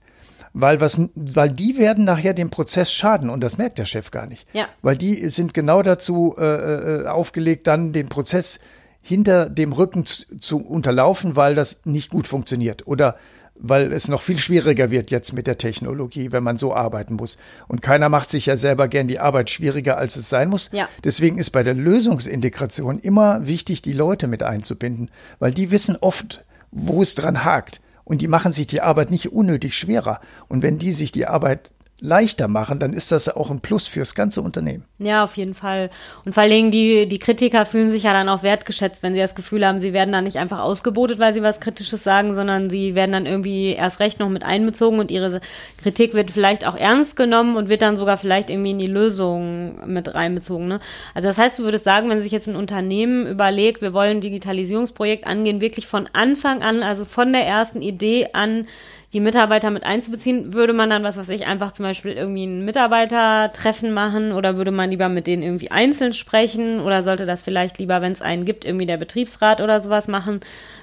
Weil, 0.55 0.83
was, 0.83 1.01
weil 1.15 1.49
die 1.49 1.79
werden 1.79 2.05
nachher 2.05 2.35
dem 2.35 2.51
Prozess 2.51 2.93
schaden 2.93 3.31
und 3.31 3.41
das 3.41 3.57
merkt 3.57 3.79
der 3.79 3.87
Chef 3.87 4.11
gar 4.11 4.27
nicht. 4.27 4.47
Ja. 4.53 4.67
Weil 4.83 4.99
die 4.99 5.31
sind 5.31 5.55
genau 5.55 5.83
dazu 5.83 6.35
äh, 6.37 6.45
äh 6.45 7.07
aufgelegt, 7.07 7.67
dann 7.67 7.95
den 7.95 8.11
Prozess 8.11 8.59
hinter 9.01 9.49
dem 9.49 9.73
Rücken 9.73 10.05
zu, 10.05 10.39
zu 10.39 10.59
unterlaufen, 10.59 11.37
weil 11.37 11.55
das 11.55 11.81
nicht 11.85 12.11
gut 12.11 12.29
funktioniert. 12.29 12.87
Oder 12.87 13.17
weil 13.59 13.93
es 13.93 14.09
noch 14.09 14.23
viel 14.23 14.39
schwieriger 14.39 14.91
wird 14.91 15.11
jetzt 15.11 15.33
mit 15.33 15.47
der 15.47 15.59
Technologie, 15.59 16.33
wenn 16.33 16.43
man 16.43 16.59
so 16.59 16.75
arbeiten 16.75 17.15
muss. 17.15 17.37
Und 17.69 17.83
keiner 17.83 18.09
macht 18.09 18.31
sich 18.31 18.47
ja 18.47 18.57
selber 18.57 18.89
gern 18.89 19.09
die 19.09 19.21
Arbeit 19.21 19.51
schwieriger, 19.51 19.99
als 19.99 20.17
es 20.17 20.29
sein 20.29 20.49
muss. 20.49 20.71
Ja. 20.73 20.89
Deswegen 21.05 21.39
ist 21.39 21.51
bei 21.51 21.63
der 21.63 21.75
Lösungsintegration 21.75 22.99
immer 22.99 23.47
wichtig, 23.47 23.83
die 23.83 23.93
Leute 23.93 24.29
mit 24.29 24.43
einzubinden, 24.43 25.11
weil 25.39 25.53
die 25.53 25.71
wissen 25.71 25.97
oft, 26.01 26.45
wo 26.71 27.03
es 27.03 27.15
dran 27.15 27.45
hakt. 27.45 27.81
Und 28.05 28.21
die 28.21 28.29
machen 28.29 28.53
sich 28.53 28.67
die 28.67 28.81
Arbeit 28.81 29.11
nicht 29.11 29.33
unnötig 29.33 29.77
schwerer. 29.77 30.21
Und 30.49 30.63
wenn 30.63 30.79
die 30.79 30.93
sich 30.93 31.13
die 31.13 31.27
Arbeit 31.27 31.71
leichter 32.03 32.49
machen, 32.49 32.81
dann 32.81 32.93
ist 32.93 33.13
das 33.13 33.29
auch 33.29 33.49
ein 33.51 33.61
Plus 33.61 33.87
fürs 33.87 34.17
ganze 34.17 34.43
Unternehmen. 34.43 34.85
Ja, 34.99 35.23
auf 35.23 35.37
jeden 35.37 35.55
Fall. 35.55 35.89
Und 36.25 36.35
vor 36.35 36.43
allen 36.43 36.51
Dingen 36.51 36.71
die, 36.73 37.07
die 37.07 37.21
Kritiker 37.21 37.65
fühlen 37.65 37.93
sich 37.93 38.03
ja 38.03 38.13
dann 38.13 38.29
auch 38.29 38.43
wertgeschätzt, 38.43 39.05
wenn 39.05 39.15
sie 39.15 39.21
das 39.21 39.37
Gefühl 39.37 39.65
haben, 39.65 39.81
sie 39.81 39.93
werden 39.93 40.13
dann 40.13 40.25
nicht 40.25 40.37
einfach 40.37 40.59
ausgebotet, 40.59 41.21
weil 41.21 41.33
sie 41.33 41.45
was 41.45 41.61
Kritisches 41.61 42.03
sagen, 42.03 42.35
sondern 42.35 42.71
sie 42.71 42.97
werden 42.97 43.13
dann 43.13 43.27
irgendwie 43.27 43.75
erst 43.75 44.01
recht 44.01 44.19
noch 44.19 44.29
mit 44.29 44.43
einbezogen 44.43 44.99
und 44.99 45.13
ihre 45.13 45.41
Kritik 45.81 46.13
wird 46.15 46.33
vielleicht 46.33 46.67
auch 46.67 46.75
ernst 46.75 47.15
genommen 47.15 47.57
und 47.57 47.69
wird 47.69 47.83
dann 47.83 47.97
sogar 47.97 48.17
vielleicht 48.17 48.51
irgendwie 48.51 48.73
in 48.73 48.81
die 48.81 48.89
Lösung 48.89 49.87
mit 49.87 50.13
reinbezogen. 50.13 50.67
Ne? 50.67 50.81
Also 51.15 51.29
das 51.29 51.39
heißt, 51.39 51.61
du 51.61 51.63
würdest 51.63 51.85
sagen, 51.85 52.11
wenn 52.11 52.21
sich 52.21 52.33
jetzt 52.33 52.49
ein 52.49 52.57
Unternehmen 52.57 53.29
überlegt, 53.29 53.81
wir 53.81 53.93
wollen 53.93 54.17
ein 54.17 54.21
Digitalisierungsprojekt 54.21 55.25
angehen, 55.25 55.61
wirklich 55.61 55.87
von 55.87 56.09
Anfang 56.13 56.63
an, 56.63 56.83
also 56.83 57.05
von 57.05 57.33
der 57.33 57.47
ersten 57.47 57.81
Idee 57.81 58.31
an, 58.33 58.67
die 59.13 59.21
Mitarbeiter 59.21 59.71
mit 59.71 59.85
einzubeziehen, 59.85 60.55
würde 60.55 60.73
man 60.73 60.89
dann, 60.89 61.03
was 61.03 61.19
weiß 61.19 61.29
ich, 61.29 61.47
einfach 61.47 61.73
zum 61.73 61.85
Beispiel 61.85 62.13
irgendwie 62.13 62.47
ein 62.47 62.65
Mitarbeitertreffen 62.65 63.93
machen 63.93 64.33
oder 64.33 64.57
würde 64.57 64.71
man 64.71 64.91
lieber 64.91 65.09
mit 65.09 65.27
denen 65.27 65.43
irgendwie 65.43 65.71
einzeln 65.71 66.15
sprechen 66.15 66.81
oder 66.81 67.03
sollte 67.03 67.27
das 67.27 67.43
vielleicht 67.43 67.79
lieber, 67.79 68.01
wenn 68.01 68.13
es 68.13 68.23
einen 68.23 68.45
gibt, 68.45 68.65
irgendwie 68.65 68.87
der 68.87 68.97
Betriebsrat 68.97 69.61
oder 69.61 69.81
sowas 69.81 70.09
machen? 70.09 70.41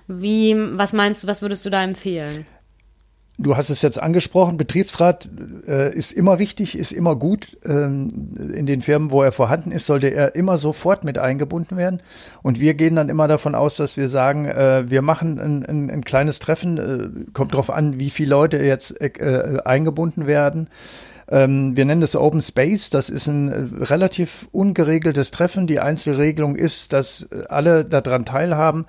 Wie, 0.08 0.56
was 0.58 0.94
meinst 0.94 1.24
du, 1.24 1.28
was 1.28 1.42
würdest 1.42 1.66
du 1.66 1.72
da 1.72 1.84
empfehlen? 1.84 2.46
Du 3.42 3.56
hast 3.56 3.70
es 3.70 3.82
jetzt 3.82 4.02
angesprochen, 4.02 4.58
Betriebsrat 4.58 5.30
äh, 5.66 5.96
ist 5.96 6.12
immer 6.12 6.40
wichtig, 6.40 6.78
ist 6.78 6.92
immer 6.92 7.16
gut. 7.16 7.58
Ähm, 7.64 8.36
in 8.54 8.66
den 8.66 8.82
Firmen, 8.82 9.12
wo 9.12 9.24
er 9.24 9.32
vorhanden 9.32 9.72
ist, 9.72 9.86
sollte 9.86 10.10
er 10.10 10.36
immer 10.36 10.58
sofort 10.58 11.06
mit 11.06 11.18
eingebunden 11.18 11.78
werden. 11.78 12.02
Und 12.42 12.60
wir 12.60 12.74
gehen 12.74 12.98
dann 12.98 13.08
immer 13.08 13.30
davon 13.30 13.56
aus, 13.56 13.78
dass 13.78 13.96
wir 13.96 14.10
sagen, 14.10 14.46
äh, 14.46 14.90
wir 14.90 15.02
machen 15.02 15.40
ein, 15.40 15.66
ein, 15.66 15.90
ein 15.90 16.04
kleines 16.04 16.40
Treffen, 16.40 16.78
äh, 16.78 17.32
kommt 17.32 17.54
darauf 17.54 17.70
an, 17.70 17.98
wie 17.98 18.10
viele 18.10 18.32
Leute 18.32 18.58
jetzt 18.58 19.00
äh, 19.00 19.60
eingebunden 19.64 20.28
werden. 20.28 20.68
Ähm, 21.30 21.78
wir 21.78 21.86
nennen 21.86 22.02
das 22.02 22.18
Open 22.18 22.42
Space, 22.42 22.90
das 22.90 23.10
ist 23.10 23.28
ein 23.28 23.50
äh, 23.50 23.84
relativ 23.86 24.50
ungeregeltes 24.52 25.32
Treffen. 25.32 25.66
Die 25.66 25.80
einzige 25.80 26.18
Regelung 26.18 26.58
ist, 26.58 26.92
dass 26.92 27.30
alle 27.48 27.86
daran 27.86 28.26
teilhaben 28.26 28.86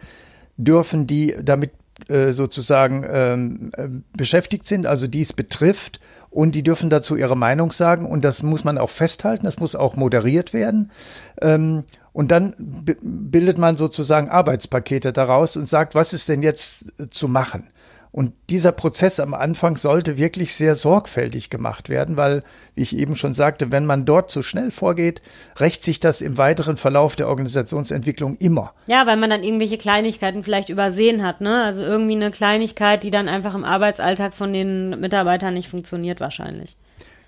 dürfen, 0.57 1.07
die 1.07 1.37
damit 1.40 1.71
äh, 2.11 2.33
sozusagen 2.33 3.07
ähm, 3.09 3.71
äh, 3.76 3.88
beschäftigt 4.17 4.67
sind, 4.67 4.87
also 4.87 5.07
dies 5.07 5.33
betrifft. 5.33 6.00
Und 6.31 6.55
die 6.55 6.62
dürfen 6.62 6.90
dazu 6.90 7.17
ihre 7.17 7.37
Meinung 7.37 7.73
sagen. 7.73 8.07
Und 8.07 8.25
das 8.25 8.43
muss 8.43 8.62
man 8.62 8.79
auch 8.79 8.90
festhalten. 8.90 9.47
Das 9.47 9.59
muss 9.59 9.75
auch 9.75 9.97
moderiert 9.97 10.52
werden. 10.52 10.93
Ähm, 11.40 11.85
und 12.12 12.31
dann 12.31 12.55
bildet 13.02 13.59
man 13.59 13.76
sozusagen 13.76 14.29
Arbeitspakete 14.29 15.12
daraus 15.12 15.57
und 15.57 15.69
sagt, 15.69 15.95
was 15.95 16.12
ist 16.12 16.29
denn 16.29 16.43
jetzt 16.43 16.93
zu 17.11 17.29
machen? 17.29 17.69
Und 18.12 18.33
dieser 18.49 18.73
Prozess 18.73 19.21
am 19.21 19.35
Anfang 19.35 19.76
sollte 19.76 20.19
wirklich 20.19 20.55
sehr 20.55 20.75
sorgfältig 20.75 21.49
gemacht 21.49 21.88
werden, 21.88 22.17
weil, 22.17 22.43
wie 22.75 22.83
ich 22.83 22.97
eben 22.97 23.14
schon 23.14 23.35
sagte, 23.35 23.71
wenn 23.71 23.87
man 23.87 24.05
dort 24.05 24.31
zu 24.31 24.43
schnell 24.43 24.73
vorgeht, 24.73 25.23
rächt 25.59 25.85
sich 25.85 26.00
das 26.00 26.21
im 26.21 26.37
weiteren 26.37 26.76
Verlauf 26.76 27.14
der 27.14 27.29
Organisationsentwicklung 27.29 28.37
immer. 28.37 28.75
Ja, 28.88 29.07
weil 29.07 29.17
man 29.17 29.31
dann 29.31 29.45
irgendwelche 29.45 29.79
Kleinigkeiten 29.79 30.43
vielleicht 30.43 30.71
übersehen 30.71 31.25
hat, 31.25 31.40
ne? 31.40 31.62
Also 31.62 31.83
irgendwie 31.83 32.17
eine 32.17 32.33
Kleinigkeit, 32.33 33.05
die 33.05 33.12
dann 33.12 33.29
einfach 33.29 33.55
im 33.55 33.64
Arbeitsalltag 33.64 34.35
von 34.35 34.52
den 34.52 34.99
Mitarbeitern 34.99 35.55
nicht 35.55 35.69
funktioniert 35.69 36.21
wahrscheinlich. 36.21 36.76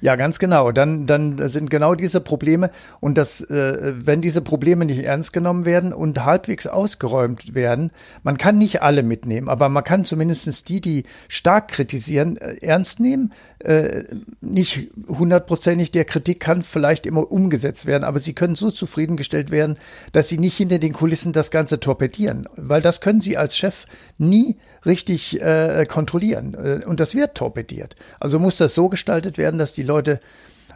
Ja, 0.03 0.17
ganz 0.17 0.41
genau. 0.41 0.73
Dann, 0.73 1.07
dann 1.07 1.49
sind 1.49 1.71
genau 1.71 1.95
diese 1.95 2.21
Probleme 2.21 2.73
und 2.99 3.17
das, 3.17 3.41
äh, 3.41 3.93
wenn 3.95 4.21
diese 4.21 4.43
Probleme 4.43 4.85
nicht 4.85 5.05
ernst 5.05 5.33
genommen 5.33 5.65
werden 5.65 5.93
und 5.93 6.25
halbwegs 6.25 6.67
ausgeräumt 6.67 7.55
werden, 7.55 7.93
man 8.25 8.37
kann 8.37 8.59
nicht 8.59 8.83
alle 8.83 9.05
mitnehmen, 9.05 9.49
aber 9.49 9.69
man 9.69 9.85
kann 9.85 10.05
zumindestens 10.05 10.65
die, 10.65 10.81
die 10.81 11.05
stark 11.29 11.69
kritisieren, 11.69 12.37
äh, 12.37 12.57
ernst 12.63 12.99
nehmen. 12.99 13.33
Äh, 13.61 14.07
nicht 14.41 14.91
hundertprozentig 15.07 15.93
der 15.93 16.05
Kritik 16.05 16.41
kann 16.41 16.65
vielleicht 16.65 17.07
immer 17.07 17.31
umgesetzt 17.31 17.87
werden, 17.87 18.03
aber 18.03 18.19
sie 18.19 18.33
können 18.33 18.57
so 18.57 18.73
zufriedengestellt 18.73 19.53
werden, 19.53 19.79
dass 20.11 20.29
sie 20.29 20.39
nicht 20.39 20.57
hinter 20.57 20.81
den 20.81 20.95
Kulissen 20.95 21.33
das 21.33 21.53
Ganze 21.53 21.79
torpedieren, 21.79 22.49
weil 22.57 22.83
das 22.83 23.01
können 23.01 23.21
sie 23.21 23.37
als 23.37 23.57
Chef 23.57 23.87
nie 24.19 24.57
richtig 24.85 25.41
äh, 25.41 25.87
kontrollieren. 25.87 26.55
Äh, 26.55 26.85
und 26.85 26.99
das 26.99 27.15
wird 27.15 27.37
torpediert. 27.37 27.95
Also 28.19 28.41
muss 28.41 28.57
das 28.57 28.75
so 28.75 28.89
gestaltet 28.89 29.39
werden, 29.39 29.59
dass 29.59 29.73
die 29.73 29.83
Leute 29.83 29.92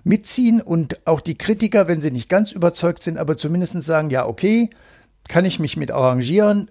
mitziehen 0.05 0.61
und 0.61 1.07
auch 1.07 1.21
die 1.21 1.37
Kritiker, 1.37 1.89
wenn 1.89 2.01
sie 2.01 2.11
nicht 2.11 2.29
ganz 2.29 2.53
überzeugt 2.53 3.03
sind, 3.03 3.19
aber 3.19 3.37
zumindest 3.37 3.83
sagen, 3.83 4.11
ja, 4.11 4.27
okay, 4.27 4.71
kann 5.29 5.45
ich 5.45 5.59
mich 5.59 5.77
mit 5.77 5.91
arrangieren, 5.91 6.71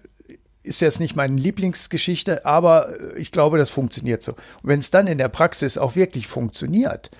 ist 0.63 0.81
jetzt 0.81 0.99
nicht 0.99 1.15
meine 1.15 1.35
Lieblingsgeschichte, 1.35 2.45
aber 2.45 2.95
ich 3.17 3.31
glaube, 3.31 3.57
das 3.57 3.69
funktioniert 3.69 4.23
so. 4.23 4.31
Und 4.31 4.69
wenn 4.69 4.79
es 4.79 4.89
dann 4.89 5.07
in 5.07 5.17
der 5.17 5.27
Praxis 5.27 5.77
auch 5.77 5.95
wirklich 5.95 6.27
funktioniert, 6.27 7.11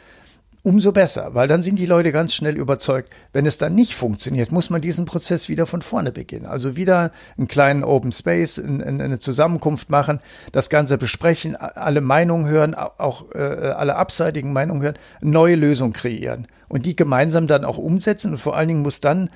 umso 0.65 0.91
besser, 0.91 1.35
weil 1.35 1.47
dann 1.47 1.61
sind 1.61 1.77
die 1.77 1.85
Leute 1.85 2.11
ganz 2.11 2.33
schnell 2.33 2.57
überzeugt. 2.57 3.13
Wenn 3.31 3.45
es 3.45 3.59
dann 3.59 3.75
nicht 3.75 3.93
funktioniert, 3.93 4.51
muss 4.51 4.71
man 4.71 4.81
diesen 4.81 5.05
Prozess 5.05 5.47
wieder 5.47 5.67
von 5.67 5.83
vorne 5.83 6.11
beginnen. 6.11 6.47
Also 6.47 6.75
wieder 6.75 7.11
einen 7.37 7.47
kleinen 7.47 7.83
Open 7.83 8.11
Space, 8.11 8.57
eine 8.57 9.19
Zusammenkunft 9.19 9.91
machen, 9.91 10.19
das 10.51 10.71
Ganze 10.71 10.97
besprechen, 10.97 11.55
alle 11.55 12.01
Meinungen 12.01 12.47
hören, 12.47 12.73
auch 12.73 13.31
äh, 13.35 13.37
alle 13.37 13.95
abseitigen 13.95 14.53
Meinungen 14.53 14.81
hören, 14.81 14.97
neue 15.21 15.55
Lösungen 15.55 15.93
kreieren 15.93 16.47
und 16.67 16.87
die 16.87 16.95
gemeinsam 16.95 17.45
dann 17.45 17.63
auch 17.63 17.77
umsetzen. 17.77 18.31
Und 18.31 18.39
vor 18.39 18.55
allen 18.57 18.67
Dingen 18.67 18.81
muss 18.81 19.01
dann 19.01 19.29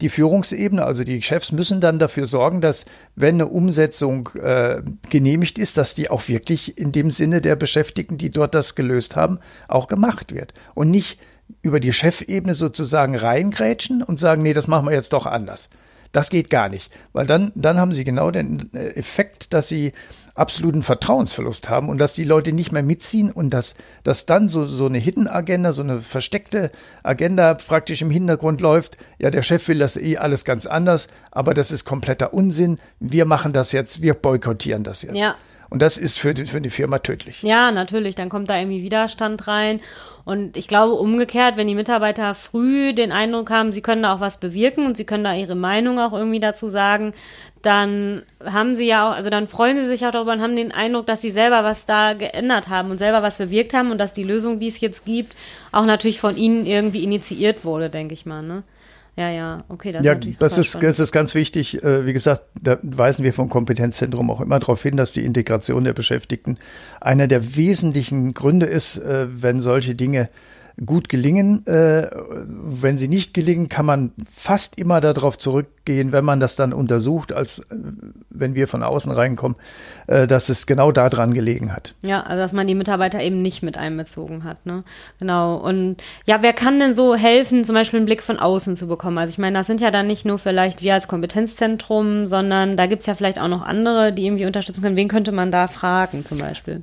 die 0.00 0.10
Führungsebene, 0.10 0.84
also 0.84 1.04
die 1.04 1.22
Chefs 1.22 1.52
müssen 1.52 1.80
dann 1.80 1.98
dafür 1.98 2.26
sorgen, 2.26 2.60
dass 2.60 2.84
wenn 3.14 3.36
eine 3.36 3.46
Umsetzung 3.46 4.28
äh, 4.34 4.82
genehmigt 5.08 5.58
ist, 5.58 5.78
dass 5.78 5.94
die 5.94 6.10
auch 6.10 6.28
wirklich 6.28 6.76
in 6.76 6.92
dem 6.92 7.10
Sinne 7.10 7.40
der 7.40 7.56
Beschäftigten, 7.56 8.18
die 8.18 8.30
dort 8.30 8.54
das 8.54 8.74
gelöst 8.74 9.16
haben, 9.16 9.38
auch 9.68 9.88
gemacht 9.88 10.34
wird. 10.34 10.52
Und 10.74 10.90
nicht 10.90 11.18
über 11.62 11.80
die 11.80 11.92
Chefebene 11.92 12.54
sozusagen 12.54 13.16
reingrätschen 13.16 14.02
und 14.02 14.20
sagen, 14.20 14.42
nee, 14.42 14.52
das 14.52 14.68
machen 14.68 14.86
wir 14.86 14.94
jetzt 14.94 15.12
doch 15.12 15.26
anders. 15.26 15.70
Das 16.12 16.30
geht 16.30 16.50
gar 16.50 16.68
nicht, 16.68 16.92
weil 17.12 17.26
dann, 17.26 17.52
dann 17.54 17.78
haben 17.78 17.92
sie 17.92 18.04
genau 18.04 18.30
den 18.30 18.72
äh, 18.74 18.90
Effekt, 18.90 19.52
dass 19.54 19.68
sie 19.68 19.92
absoluten 20.36 20.82
Vertrauensverlust 20.82 21.68
haben 21.68 21.88
und 21.88 21.98
dass 21.98 22.14
die 22.14 22.24
Leute 22.24 22.52
nicht 22.52 22.70
mehr 22.70 22.82
mitziehen 22.82 23.30
und 23.32 23.50
dass, 23.50 23.74
dass 24.04 24.26
dann 24.26 24.48
so, 24.48 24.64
so 24.64 24.86
eine 24.86 24.98
Hidden 24.98 25.28
Agenda, 25.28 25.72
so 25.72 25.82
eine 25.82 26.00
versteckte 26.00 26.70
Agenda 27.02 27.54
praktisch 27.54 28.02
im 28.02 28.10
Hintergrund 28.10 28.60
läuft. 28.60 28.98
Ja, 29.18 29.30
der 29.30 29.42
Chef 29.42 29.66
will 29.68 29.78
das 29.78 29.96
eh 29.96 30.18
alles 30.18 30.44
ganz 30.44 30.66
anders, 30.66 31.08
aber 31.30 31.54
das 31.54 31.70
ist 31.70 31.84
kompletter 31.84 32.34
Unsinn. 32.34 32.78
Wir 33.00 33.24
machen 33.24 33.52
das 33.52 33.72
jetzt, 33.72 34.02
wir 34.02 34.14
boykottieren 34.14 34.84
das 34.84 35.02
jetzt. 35.02 35.16
Ja. 35.16 35.36
Und 35.68 35.82
das 35.82 35.98
ist 35.98 36.18
für 36.18 36.34
die, 36.34 36.46
für 36.46 36.60
die 36.60 36.70
Firma 36.70 36.98
tödlich. 36.98 37.42
Ja, 37.42 37.72
natürlich. 37.72 38.14
Dann 38.14 38.28
kommt 38.28 38.50
da 38.50 38.58
irgendwie 38.58 38.82
Widerstand 38.82 39.48
rein. 39.48 39.80
Und 40.24 40.56
ich 40.56 40.66
glaube 40.66 40.94
umgekehrt, 40.94 41.56
wenn 41.56 41.68
die 41.68 41.76
Mitarbeiter 41.76 42.34
früh 42.34 42.92
den 42.92 43.12
Eindruck 43.12 43.48
haben, 43.50 43.70
sie 43.70 43.80
können 43.80 44.02
da 44.02 44.12
auch 44.12 44.20
was 44.20 44.38
bewirken 44.38 44.84
und 44.84 44.96
sie 44.96 45.04
können 45.04 45.22
da 45.22 45.34
ihre 45.34 45.54
Meinung 45.54 46.00
auch 46.00 46.12
irgendwie 46.12 46.40
dazu 46.40 46.68
sagen, 46.68 47.14
dann 47.62 48.22
haben 48.44 48.74
sie 48.74 48.86
ja 48.86 49.08
auch, 49.08 49.14
also 49.14 49.30
dann 49.30 49.46
freuen 49.46 49.78
sie 49.78 49.86
sich 49.86 50.04
auch 50.04 50.10
darüber 50.10 50.32
und 50.32 50.42
haben 50.42 50.56
den 50.56 50.72
Eindruck, 50.72 51.06
dass 51.06 51.20
sie 51.20 51.30
selber 51.30 51.62
was 51.62 51.86
da 51.86 52.14
geändert 52.14 52.68
haben 52.68 52.90
und 52.90 52.98
selber 52.98 53.22
was 53.22 53.38
bewirkt 53.38 53.72
haben 53.72 53.92
und 53.92 53.98
dass 53.98 54.12
die 54.12 54.24
Lösung, 54.24 54.58
die 54.58 54.66
es 54.68 54.80
jetzt 54.80 55.04
gibt, 55.04 55.36
auch 55.70 55.84
natürlich 55.84 56.18
von 56.18 56.36
ihnen 56.36 56.66
irgendwie 56.66 57.04
initiiert 57.04 57.64
wurde, 57.64 57.88
denke 57.88 58.14
ich 58.14 58.26
mal. 58.26 58.42
Ne? 58.42 58.64
Ja, 59.16 59.30
ja, 59.30 59.56
okay, 59.70 59.92
das 59.92 60.04
ja, 60.04 60.12
ist 60.12 60.16
natürlich 60.16 60.38
das 60.38 60.58
ist, 60.58 60.74
das 60.82 60.98
ist 60.98 61.10
ganz 61.10 61.34
wichtig. 61.34 61.82
Äh, 61.82 62.04
wie 62.04 62.12
gesagt, 62.12 62.42
da 62.60 62.78
weisen 62.82 63.24
wir 63.24 63.32
vom 63.32 63.48
Kompetenzzentrum 63.48 64.30
auch 64.30 64.42
immer 64.42 64.60
darauf 64.60 64.82
hin, 64.82 64.98
dass 64.98 65.12
die 65.12 65.24
Integration 65.24 65.84
der 65.84 65.94
Beschäftigten 65.94 66.58
einer 67.00 67.26
der 67.26 67.56
wesentlichen 67.56 68.34
Gründe 68.34 68.66
ist, 68.66 68.98
äh, 68.98 69.26
wenn 69.30 69.62
solche 69.62 69.94
Dinge 69.94 70.28
gut 70.84 71.08
gelingen. 71.08 71.66
Äh, 71.66 72.08
wenn 72.46 72.98
sie 72.98 73.08
nicht 73.08 73.32
gelingen, 73.32 73.68
kann 73.68 73.86
man 73.86 74.12
fast 74.30 74.78
immer 74.78 75.00
darauf 75.00 75.38
zurückgehen, 75.38 76.12
wenn 76.12 76.24
man 76.24 76.40
das 76.40 76.56
dann 76.56 76.72
untersucht, 76.72 77.32
als 77.32 77.60
äh, 77.60 77.76
wenn 78.28 78.54
wir 78.54 78.68
von 78.68 78.82
außen 78.82 79.10
reinkommen, 79.10 79.56
äh, 80.06 80.26
dass 80.26 80.48
es 80.48 80.66
genau 80.66 80.92
daran 80.92 81.32
gelegen 81.32 81.72
hat. 81.72 81.94
Ja, 82.02 82.22
also 82.22 82.42
dass 82.42 82.52
man 82.52 82.66
die 82.66 82.74
Mitarbeiter 82.74 83.20
eben 83.22 83.40
nicht 83.40 83.62
mit 83.62 83.78
einbezogen 83.78 84.44
hat. 84.44 84.66
Ne? 84.66 84.84
Genau. 85.18 85.56
Und 85.56 85.96
ja, 86.26 86.42
wer 86.42 86.52
kann 86.52 86.78
denn 86.78 86.94
so 86.94 87.14
helfen, 87.14 87.64
zum 87.64 87.74
Beispiel 87.74 87.98
einen 87.98 88.06
Blick 88.06 88.22
von 88.22 88.38
außen 88.38 88.76
zu 88.76 88.86
bekommen? 88.86 89.16
Also 89.16 89.30
ich 89.30 89.38
meine, 89.38 89.58
das 89.58 89.66
sind 89.66 89.80
ja 89.80 89.90
dann 89.90 90.06
nicht 90.06 90.26
nur 90.26 90.38
vielleicht 90.38 90.82
wir 90.82 90.92
als 90.92 91.08
Kompetenzzentrum, 91.08 92.26
sondern 92.26 92.76
da 92.76 92.86
gibt 92.86 93.00
es 93.00 93.06
ja 93.06 93.14
vielleicht 93.14 93.40
auch 93.40 93.48
noch 93.48 93.62
andere, 93.62 94.12
die 94.12 94.26
irgendwie 94.26 94.46
unterstützen 94.46 94.82
können. 94.82 94.96
Wen 94.96 95.08
könnte 95.08 95.32
man 95.32 95.50
da 95.50 95.68
fragen 95.68 96.26
zum 96.26 96.38
Beispiel? 96.38 96.82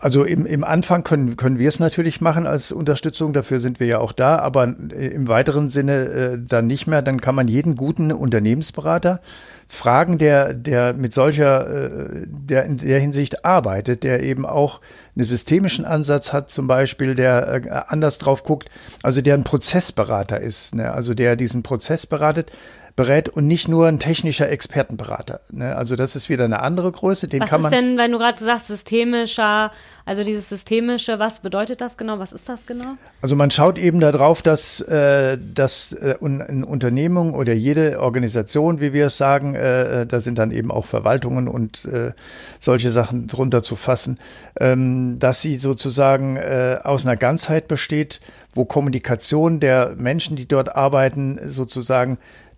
Also 0.00 0.24
im, 0.24 0.46
im 0.46 0.64
Anfang 0.64 1.04
können, 1.04 1.36
können 1.36 1.58
wir 1.58 1.68
es 1.68 1.78
natürlich 1.78 2.20
machen 2.20 2.46
als 2.46 2.72
Unterstützung, 2.72 3.32
dafür 3.32 3.60
sind 3.60 3.78
wir 3.78 3.86
ja 3.86 3.98
auch 3.98 4.12
da, 4.12 4.38
aber 4.38 4.64
im 4.64 5.28
weiteren 5.28 5.70
Sinne 5.70 5.92
äh, 5.92 6.38
dann 6.40 6.66
nicht 6.66 6.86
mehr. 6.86 7.02
Dann 7.02 7.20
kann 7.20 7.36
man 7.36 7.46
jeden 7.46 7.76
guten 7.76 8.10
Unternehmensberater 8.10 9.20
fragen, 9.68 10.18
der, 10.18 10.54
der 10.54 10.92
mit 10.94 11.12
solcher, 11.12 11.68
äh, 11.68 12.26
der 12.26 12.64
in 12.64 12.78
der 12.78 12.98
Hinsicht 12.98 13.44
arbeitet, 13.44 14.02
der 14.02 14.22
eben 14.22 14.44
auch 14.44 14.80
einen 15.14 15.24
systemischen 15.24 15.84
Ansatz 15.84 16.32
hat, 16.32 16.50
zum 16.50 16.66
Beispiel, 16.66 17.14
der 17.14 17.64
äh, 17.64 17.70
anders 17.86 18.18
drauf 18.18 18.42
guckt, 18.42 18.68
also 19.02 19.20
der 19.20 19.34
ein 19.34 19.44
Prozessberater 19.44 20.40
ist, 20.40 20.74
ne? 20.74 20.92
also 20.92 21.14
der 21.14 21.36
diesen 21.36 21.62
Prozess 21.62 22.06
beratet 22.06 22.50
berät 22.96 23.28
und 23.28 23.46
nicht 23.46 23.68
nur 23.68 23.86
ein 23.86 23.98
technischer 23.98 24.48
Expertenberater. 24.48 25.40
Ne? 25.50 25.76
Also 25.76 25.96
das 25.96 26.16
ist 26.16 26.30
wieder 26.30 26.44
eine 26.46 26.60
andere 26.60 26.90
Größe. 26.90 27.26
Den 27.26 27.42
was 27.42 27.50
kann 27.50 27.60
man 27.60 27.70
ist 27.70 27.78
denn, 27.78 27.98
wenn 27.98 28.10
du 28.10 28.18
gerade 28.18 28.42
sagst, 28.42 28.68
systemischer, 28.68 29.70
also 30.06 30.24
dieses 30.24 30.48
systemische, 30.48 31.18
was 31.18 31.40
bedeutet 31.40 31.82
das 31.82 31.98
genau? 31.98 32.18
Was 32.18 32.32
ist 32.32 32.48
das 32.48 32.64
genau? 32.64 32.96
Also 33.20 33.36
man 33.36 33.50
schaut 33.50 33.76
eben 33.76 34.00
darauf, 34.00 34.40
dass, 34.40 34.80
äh, 34.80 35.36
dass 35.36 35.92
äh, 35.92 36.14
eine 36.22 36.64
Unternehmung 36.64 37.34
oder 37.34 37.52
jede 37.52 38.00
Organisation, 38.00 38.80
wie 38.80 38.94
wir 38.94 39.06
es 39.06 39.18
sagen, 39.18 39.54
äh, 39.54 40.02
äh, 40.02 40.06
da 40.06 40.20
sind 40.20 40.38
dann 40.38 40.50
eben 40.50 40.70
auch 40.70 40.86
Verwaltungen 40.86 41.48
und 41.48 41.84
äh, 41.84 42.12
solche 42.60 42.90
Sachen 42.90 43.26
drunter 43.26 43.62
zu 43.62 43.76
fassen, 43.76 44.18
ähm, 44.58 45.18
dass 45.18 45.42
sie 45.42 45.56
sozusagen 45.56 46.36
äh, 46.36 46.78
aus 46.82 47.04
einer 47.04 47.16
Ganzheit 47.16 47.68
besteht, 47.68 48.20
wo 48.54 48.64
Kommunikation 48.64 49.60
der 49.60 49.94
Menschen, 49.96 50.36
die 50.36 50.48
dort 50.48 50.74
arbeiten, 50.74 51.38
sozusagen 51.50 52.16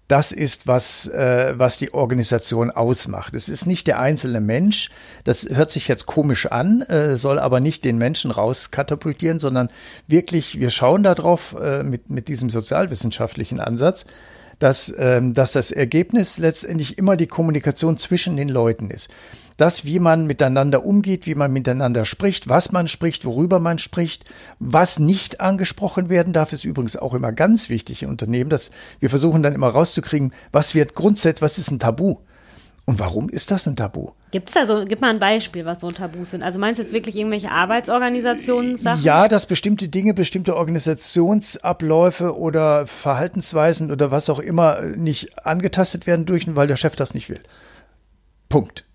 das 0.08 0.32
ist, 0.32 0.66
was, 0.66 1.06
äh, 1.06 1.52
was 1.56 1.76
die 1.76 1.92
Organisation 1.92 2.70
ausmacht. 2.70 3.34
Es 3.34 3.50
ist 3.50 3.66
nicht 3.66 3.86
der 3.86 4.00
einzelne 4.00 4.40
Mensch, 4.40 4.90
das 5.24 5.46
hört 5.50 5.70
sich 5.70 5.86
jetzt 5.86 6.06
komisch 6.06 6.46
an, 6.46 6.80
äh, 6.82 7.18
soll 7.18 7.38
aber 7.38 7.60
nicht 7.60 7.84
den 7.84 7.98
Menschen 7.98 8.30
rauskatapultieren, 8.30 9.38
sondern 9.38 9.68
wirklich, 10.06 10.58
wir 10.58 10.70
schauen 10.70 11.02
darauf 11.02 11.54
äh, 11.60 11.82
mit, 11.82 12.08
mit 12.08 12.28
diesem 12.28 12.48
sozialwissenschaftlichen 12.48 13.60
Ansatz, 13.60 14.06
dass, 14.58 14.92
ähm, 14.98 15.34
dass 15.34 15.52
das 15.52 15.70
Ergebnis 15.70 16.38
letztendlich 16.38 16.98
immer 16.98 17.16
die 17.16 17.26
Kommunikation 17.26 17.98
zwischen 17.98 18.36
den 18.36 18.48
Leuten 18.48 18.90
ist 18.90 19.08
das, 19.58 19.84
wie 19.84 19.98
man 19.98 20.26
miteinander 20.26 20.86
umgeht, 20.86 21.26
wie 21.26 21.34
man 21.34 21.52
miteinander 21.52 22.04
spricht, 22.04 22.48
was 22.48 22.70
man 22.70 22.86
spricht, 22.86 23.24
worüber 23.24 23.58
man 23.58 23.78
spricht, 23.78 24.24
was 24.60 25.00
nicht 25.00 25.40
angesprochen 25.40 26.08
werden 26.08 26.32
darf, 26.32 26.52
ist 26.52 26.64
übrigens 26.64 26.96
auch 26.96 27.12
immer 27.12 27.32
ganz 27.32 27.68
wichtig 27.68 28.04
im 28.04 28.10
Unternehmen, 28.10 28.50
dass 28.50 28.70
wir 29.00 29.10
versuchen 29.10 29.42
dann 29.42 29.54
immer 29.54 29.68
rauszukriegen, 29.68 30.32
was 30.52 30.74
wird 30.74 30.94
grundsätzlich, 30.94 31.42
was 31.42 31.58
ist 31.58 31.72
ein 31.72 31.80
Tabu? 31.80 32.18
Und 32.88 32.98
warum 32.98 33.28
ist 33.28 33.50
das 33.50 33.68
ein 33.68 33.76
Tabu? 33.76 34.12
Gibt 34.30 34.48
es 34.48 34.54
da 34.54 34.64
so, 34.64 34.86
gib 34.86 35.02
mal 35.02 35.10
ein 35.10 35.18
Beispiel, 35.18 35.66
was 35.66 35.82
so 35.82 35.90
Tabus 35.90 36.30
sind. 36.30 36.42
Also 36.42 36.58
meinst 36.58 36.78
du 36.78 36.82
jetzt 36.82 36.94
wirklich 36.94 37.16
irgendwelche 37.16 37.50
Arbeitsorganisationen 37.50 38.78
Sachen? 38.78 39.02
Ja, 39.02 39.28
dass 39.28 39.44
bestimmte 39.44 39.90
Dinge, 39.90 40.14
bestimmte 40.14 40.56
Organisationsabläufe 40.56 42.34
oder 42.34 42.86
Verhaltensweisen 42.86 43.92
oder 43.92 44.10
was 44.10 44.30
auch 44.30 44.38
immer 44.38 44.80
nicht 44.80 45.44
angetastet 45.44 46.06
werden 46.06 46.24
dürfen, 46.24 46.56
weil 46.56 46.66
der 46.66 46.78
Chef 46.78 46.96
das 46.96 47.12
nicht 47.12 47.28
will. 47.28 47.42
Punkt 48.48 48.86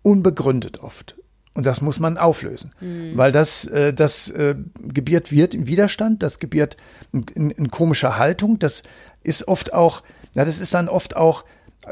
unbegründet 0.00 0.80
oft. 0.80 1.14
Und 1.52 1.66
das 1.66 1.82
muss 1.82 2.00
man 2.00 2.16
auflösen, 2.16 2.72
mhm. 2.80 3.12
weil 3.14 3.30
das, 3.30 3.66
äh, 3.66 3.92
das 3.92 4.30
äh, 4.30 4.54
gebiert 4.80 5.30
wird 5.30 5.52
im 5.52 5.66
Widerstand, 5.66 6.22
das 6.22 6.38
gebiert 6.38 6.78
in, 7.12 7.26
in, 7.34 7.50
in 7.50 7.70
komischer 7.70 8.16
Haltung, 8.16 8.58
das 8.58 8.84
ist 9.22 9.48
oft 9.48 9.74
auch, 9.74 10.02
na, 10.32 10.46
das 10.46 10.58
ist 10.60 10.72
dann 10.72 10.88
oft 10.88 11.14
auch, 11.14 11.44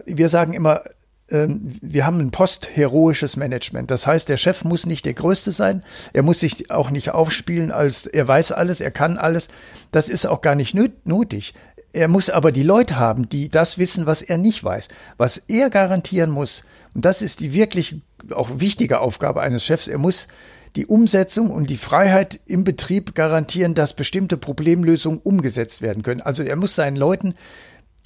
wir 0.06 0.30
sagen 0.30 0.54
immer, 0.54 0.86
äh, 0.86 0.90
wir 1.28 2.04
haben 2.04 2.20
ein 2.20 2.30
postheroisches 2.30 3.36
Management. 3.36 3.90
Das 3.90 4.06
heißt, 4.06 4.28
der 4.28 4.36
Chef 4.36 4.64
muss 4.64 4.84
nicht 4.84 5.06
der 5.06 5.14
Größte 5.14 5.52
sein, 5.52 5.82
er 6.12 6.22
muss 6.22 6.40
sich 6.40 6.70
auch 6.70 6.90
nicht 6.90 7.12
aufspielen, 7.12 7.70
als 7.70 8.06
er 8.06 8.28
weiß 8.28 8.52
alles, 8.52 8.80
er 8.80 8.90
kann 8.90 9.16
alles. 9.16 9.48
Das 9.92 10.08
ist 10.08 10.26
auch 10.26 10.42
gar 10.42 10.54
nicht 10.54 10.74
nötig. 10.74 11.54
Er 11.94 12.08
muss 12.08 12.30
aber 12.30 12.52
die 12.52 12.62
Leute 12.62 12.98
haben, 12.98 13.28
die 13.28 13.48
das 13.48 13.78
wissen, 13.78 14.06
was 14.06 14.22
er 14.22 14.38
nicht 14.38 14.64
weiß. 14.64 14.88
Was 15.16 15.36
er 15.48 15.70
garantieren 15.70 16.30
muss, 16.30 16.64
und 16.94 17.04
das 17.04 17.22
ist 17.22 17.40
die 17.40 17.54
wirklich 17.54 17.96
auch 18.30 18.50
wichtige 18.56 19.00
Aufgabe 19.00 19.40
eines 19.40 19.64
Chefs. 19.64 19.88
Er 19.88 19.98
muss 19.98 20.28
die 20.76 20.86
Umsetzung 20.86 21.50
und 21.50 21.68
die 21.68 21.76
Freiheit 21.76 22.40
im 22.46 22.64
Betrieb 22.64 23.14
garantieren, 23.14 23.74
dass 23.74 23.94
bestimmte 23.94 24.36
Problemlösungen 24.36 25.20
umgesetzt 25.22 25.82
werden 25.82 26.02
können. 26.02 26.22
Also 26.22 26.42
er 26.42 26.56
muss 26.56 26.74
seinen 26.74 26.96
Leuten 26.96 27.34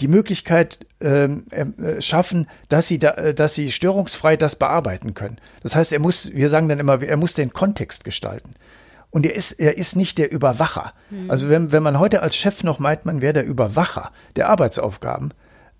die 0.00 0.08
Möglichkeit 0.08 0.86
ähm, 1.00 1.44
äh, 1.50 2.00
schaffen, 2.00 2.48
dass 2.68 2.88
sie, 2.88 2.98
da, 2.98 3.10
äh, 3.12 3.34
dass 3.34 3.54
sie 3.54 3.72
störungsfrei 3.72 4.36
das 4.36 4.56
bearbeiten 4.56 5.14
können. 5.14 5.38
Das 5.62 5.74
heißt, 5.74 5.92
er 5.92 6.00
muss, 6.00 6.32
wir 6.34 6.50
sagen 6.50 6.68
dann 6.68 6.80
immer, 6.80 7.02
er 7.02 7.16
muss 7.16 7.34
den 7.34 7.52
Kontext 7.52 8.04
gestalten. 8.04 8.54
Und 9.10 9.24
er 9.24 9.34
ist, 9.34 9.52
er 9.52 9.78
ist 9.78 9.96
nicht 9.96 10.18
der 10.18 10.30
Überwacher. 10.30 10.92
Mhm. 11.10 11.30
Also 11.30 11.48
wenn, 11.48 11.72
wenn 11.72 11.82
man 11.82 11.98
heute 11.98 12.22
als 12.22 12.36
Chef 12.36 12.64
noch 12.64 12.78
meint, 12.78 13.06
man 13.06 13.22
wäre 13.22 13.32
der 13.32 13.46
Überwacher 13.46 14.10
der 14.36 14.48
Arbeitsaufgaben, 14.48 15.32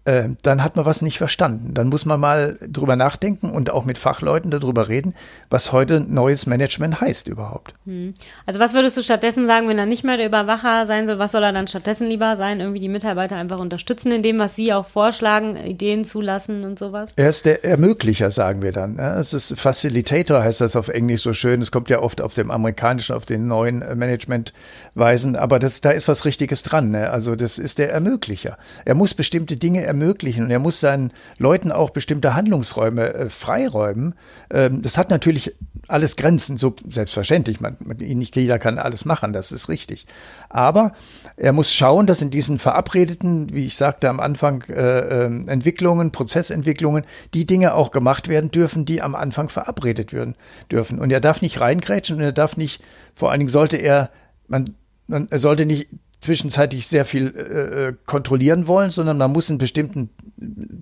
äh, 0.06 0.28
dann 0.42 0.62
hat 0.62 0.76
man 0.76 0.86
was 0.86 1.02
nicht 1.02 1.18
verstanden. 1.18 1.74
Dann 1.74 1.88
muss 1.88 2.06
man 2.06 2.20
mal 2.20 2.58
drüber 2.66 2.94
nachdenken 2.94 3.50
und 3.50 3.70
auch 3.70 3.84
mit 3.84 3.98
Fachleuten 3.98 4.52
darüber 4.52 4.88
reden, 4.88 5.14
was 5.50 5.72
heute 5.72 6.00
neues 6.00 6.46
Management 6.46 7.00
heißt 7.00 7.26
überhaupt. 7.28 7.74
Hm. 7.86 8.14
Also 8.46 8.60
was 8.60 8.72
würdest 8.72 8.96
du 8.96 9.02
stattdessen 9.02 9.46
sagen, 9.46 9.68
wenn 9.68 9.78
er 9.78 9.86
nicht 9.86 10.04
mehr 10.04 10.16
der 10.16 10.26
Überwacher 10.26 10.86
sein 10.86 11.06
soll, 11.06 11.18
was 11.18 11.32
soll 11.32 11.42
er 11.42 11.52
dann 11.52 11.66
stattdessen 11.66 12.06
lieber 12.06 12.36
sein? 12.36 12.60
Irgendwie 12.60 12.78
die 12.78 12.88
Mitarbeiter 12.88 13.36
einfach 13.36 13.58
unterstützen 13.58 14.12
in 14.12 14.22
dem, 14.22 14.38
was 14.38 14.54
sie 14.54 14.72
auch 14.72 14.86
vorschlagen, 14.86 15.56
Ideen 15.56 16.04
zulassen 16.04 16.64
und 16.64 16.78
sowas? 16.78 17.12
Er 17.16 17.28
ist 17.28 17.44
der 17.44 17.64
Ermöglicher, 17.64 18.30
sagen 18.30 18.62
wir 18.62 18.72
dann. 18.72 18.98
Es 18.98 19.32
ist 19.32 19.58
Facilitator, 19.58 20.42
heißt 20.42 20.60
das 20.60 20.76
auf 20.76 20.88
Englisch 20.88 21.22
so 21.22 21.32
schön. 21.32 21.60
Es 21.62 21.72
kommt 21.72 21.90
ja 21.90 22.00
oft 22.00 22.20
auf 22.20 22.34
dem 22.34 22.52
amerikanischen, 22.52 23.16
auf 23.16 23.26
den 23.26 23.48
neuen 23.48 23.80
Managementweisen, 23.80 25.34
aber 25.34 25.58
das, 25.58 25.80
da 25.80 25.90
ist 25.90 26.06
was 26.06 26.24
Richtiges 26.24 26.62
dran. 26.62 26.92
Ne? 26.92 27.10
Also 27.10 27.34
das 27.34 27.58
ist 27.58 27.78
der 27.78 27.90
Ermöglicher. 27.90 28.56
Er 28.84 28.94
muss 28.94 29.12
bestimmte 29.12 29.56
Dinge 29.56 29.82
ermöglichen 29.82 29.95
ermöglichen 29.96 30.44
und 30.44 30.50
er 30.50 30.58
muss 30.58 30.80
seinen 30.80 31.12
Leuten 31.38 31.72
auch 31.72 31.90
bestimmte 31.90 32.34
Handlungsräume 32.34 33.14
äh, 33.14 33.30
freiräumen. 33.30 34.14
Ähm, 34.50 34.82
das 34.82 34.98
hat 34.98 35.10
natürlich 35.10 35.54
alles 35.88 36.16
Grenzen, 36.16 36.58
so 36.58 36.74
selbstverständlich. 36.88 37.60
Man, 37.60 37.76
man, 37.80 37.96
nicht 37.96 38.36
jeder 38.36 38.58
kann 38.58 38.78
alles 38.78 39.04
machen, 39.04 39.32
das 39.32 39.52
ist 39.52 39.68
richtig. 39.68 40.06
Aber 40.48 40.92
er 41.36 41.52
muss 41.52 41.72
schauen, 41.72 42.06
dass 42.06 42.22
in 42.22 42.30
diesen 42.30 42.58
verabredeten, 42.58 43.52
wie 43.52 43.66
ich 43.66 43.76
sagte 43.76 44.08
am 44.08 44.20
Anfang, 44.20 44.62
äh, 44.68 45.26
äh, 45.26 45.46
Entwicklungen, 45.46 46.12
Prozessentwicklungen, 46.12 47.04
die 47.34 47.46
Dinge 47.46 47.74
auch 47.74 47.90
gemacht 47.90 48.28
werden 48.28 48.50
dürfen, 48.50 48.84
die 48.84 49.02
am 49.02 49.14
Anfang 49.14 49.48
verabredet 49.48 50.12
werden 50.12 50.34
dürfen. 50.70 50.98
Und 50.98 51.10
er 51.10 51.20
darf 51.20 51.40
nicht 51.40 51.60
reingrätschen 51.60 52.16
und 52.16 52.22
er 52.22 52.32
darf 52.32 52.56
nicht, 52.56 52.82
vor 53.14 53.30
allen 53.30 53.40
Dingen 53.40 53.50
sollte 53.50 53.76
er, 53.76 54.10
man, 54.48 54.74
man 55.06 55.28
er 55.30 55.38
sollte 55.38 55.64
nicht 55.64 55.88
zwischenzeitlich 56.26 56.88
sehr 56.88 57.04
viel 57.04 57.34
äh, 57.34 57.88
äh, 57.88 57.94
kontrollieren 58.04 58.66
wollen, 58.66 58.90
sondern 58.90 59.16
man 59.16 59.32
muss 59.32 59.48
einen 59.48 59.58
bestimmten 59.58 60.10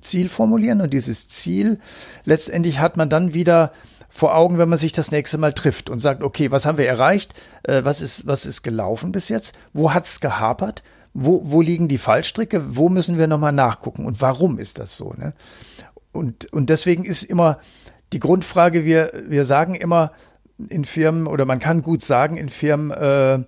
Ziel 0.00 0.28
formulieren 0.28 0.80
und 0.80 0.92
dieses 0.92 1.28
Ziel 1.28 1.78
letztendlich 2.24 2.80
hat 2.80 2.96
man 2.96 3.10
dann 3.10 3.34
wieder 3.34 3.72
vor 4.08 4.36
Augen, 4.36 4.58
wenn 4.58 4.68
man 4.68 4.78
sich 4.78 4.92
das 4.92 5.10
nächste 5.10 5.38
Mal 5.38 5.52
trifft 5.52 5.90
und 5.90 6.00
sagt, 6.00 6.22
okay, 6.22 6.50
was 6.50 6.66
haben 6.66 6.78
wir 6.78 6.88
erreicht? 6.88 7.34
Äh, 7.62 7.84
was 7.84 8.00
ist 8.00 8.26
was 8.26 8.46
ist 8.46 8.62
gelaufen 8.62 9.12
bis 9.12 9.28
jetzt? 9.28 9.54
Wo 9.72 9.92
hat's 9.92 10.20
gehapert? 10.20 10.82
Wo, 11.12 11.42
wo 11.44 11.60
liegen 11.60 11.88
die 11.88 11.98
Fallstricke? 11.98 12.76
Wo 12.76 12.88
müssen 12.88 13.18
wir 13.18 13.26
nochmal 13.26 13.52
nachgucken? 13.52 14.06
Und 14.06 14.20
warum 14.20 14.58
ist 14.58 14.78
das 14.78 14.96
so? 14.96 15.12
Ne? 15.16 15.34
Und, 16.10 16.52
und 16.52 16.70
deswegen 16.70 17.04
ist 17.04 17.22
immer 17.22 17.58
die 18.12 18.18
Grundfrage, 18.18 18.84
wir, 18.84 19.12
wir 19.28 19.44
sagen 19.44 19.74
immer 19.74 20.12
in 20.68 20.84
Firmen, 20.84 21.26
oder 21.26 21.44
man 21.44 21.58
kann 21.58 21.82
gut 21.82 22.02
sagen 22.02 22.36
in 22.36 22.48
Firmen, 22.48 22.90
äh, 22.90 23.44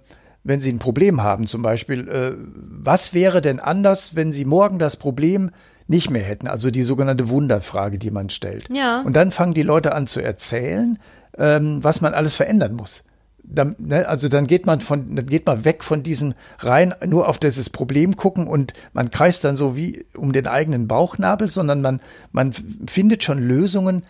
wenn 0.47 0.61
Sie 0.61 0.73
ein 0.73 0.79
Problem 0.79 1.23
haben, 1.23 1.47
zum 1.47 1.63
Beispiel, 1.63 2.09
äh, 2.09 2.33
was 2.55 3.13
wäre 3.13 3.43
denn 3.43 3.59
anders, 3.59 4.15
wenn 4.15 4.33
Sie 4.33 4.45
morgen 4.45 4.79
das 4.79 4.97
Problem 4.97 5.51
nicht 5.89 6.11
mehr 6.11 6.23
hätten? 6.23 6.47
Also 6.47 6.71
die 6.71 6.83
sogenannte 6.83 7.29
Wunderfrage, 7.29 7.99
die 7.99 8.13
man 8.13 8.31
stellt. 8.31 8.69
Ja. 8.71 9.01
Und 9.01 9.15
dann 9.15 9.33
fangen 9.33 9.55
die 9.55 9.63
Leute 9.63 9.95
an 9.95 10.07
zu 10.07 10.21
erzählen, 10.21 10.99
ähm, 11.37 11.83
was 11.83 12.01
man 12.01 12.15
alles 12.15 12.35
verändern 12.37 12.75
muss. 12.75 13.03
Dann, 13.43 13.75
ne, 13.79 14.09
also 14.09 14.29
dann 14.29 14.47
geht 14.47 14.67
man 14.67 14.81
von, 14.81 15.15
dann 15.17 15.27
geht 15.27 15.47
man 15.47 15.65
weg 15.65 15.85
von 15.85 16.03
diesem 16.03 16.35
rein 16.59 16.95
nur 17.05 17.29
auf 17.29 17.39
dieses 17.39 17.71
Problem 17.71 18.17
gucken 18.17 18.47
und 18.47 18.73
man 18.93 19.11
kreist 19.11 19.45
dann 19.45 19.57
so 19.57 19.77
wie 19.77 20.05
um 20.17 20.33
den 20.33 20.47
eigenen 20.47 20.89
Bauchnabel, 20.89 21.51
sondern 21.51 21.81
man, 21.81 22.01
man 22.33 22.53
findet 22.89 23.23
schon 23.23 23.39
Lösungen, 23.39 24.03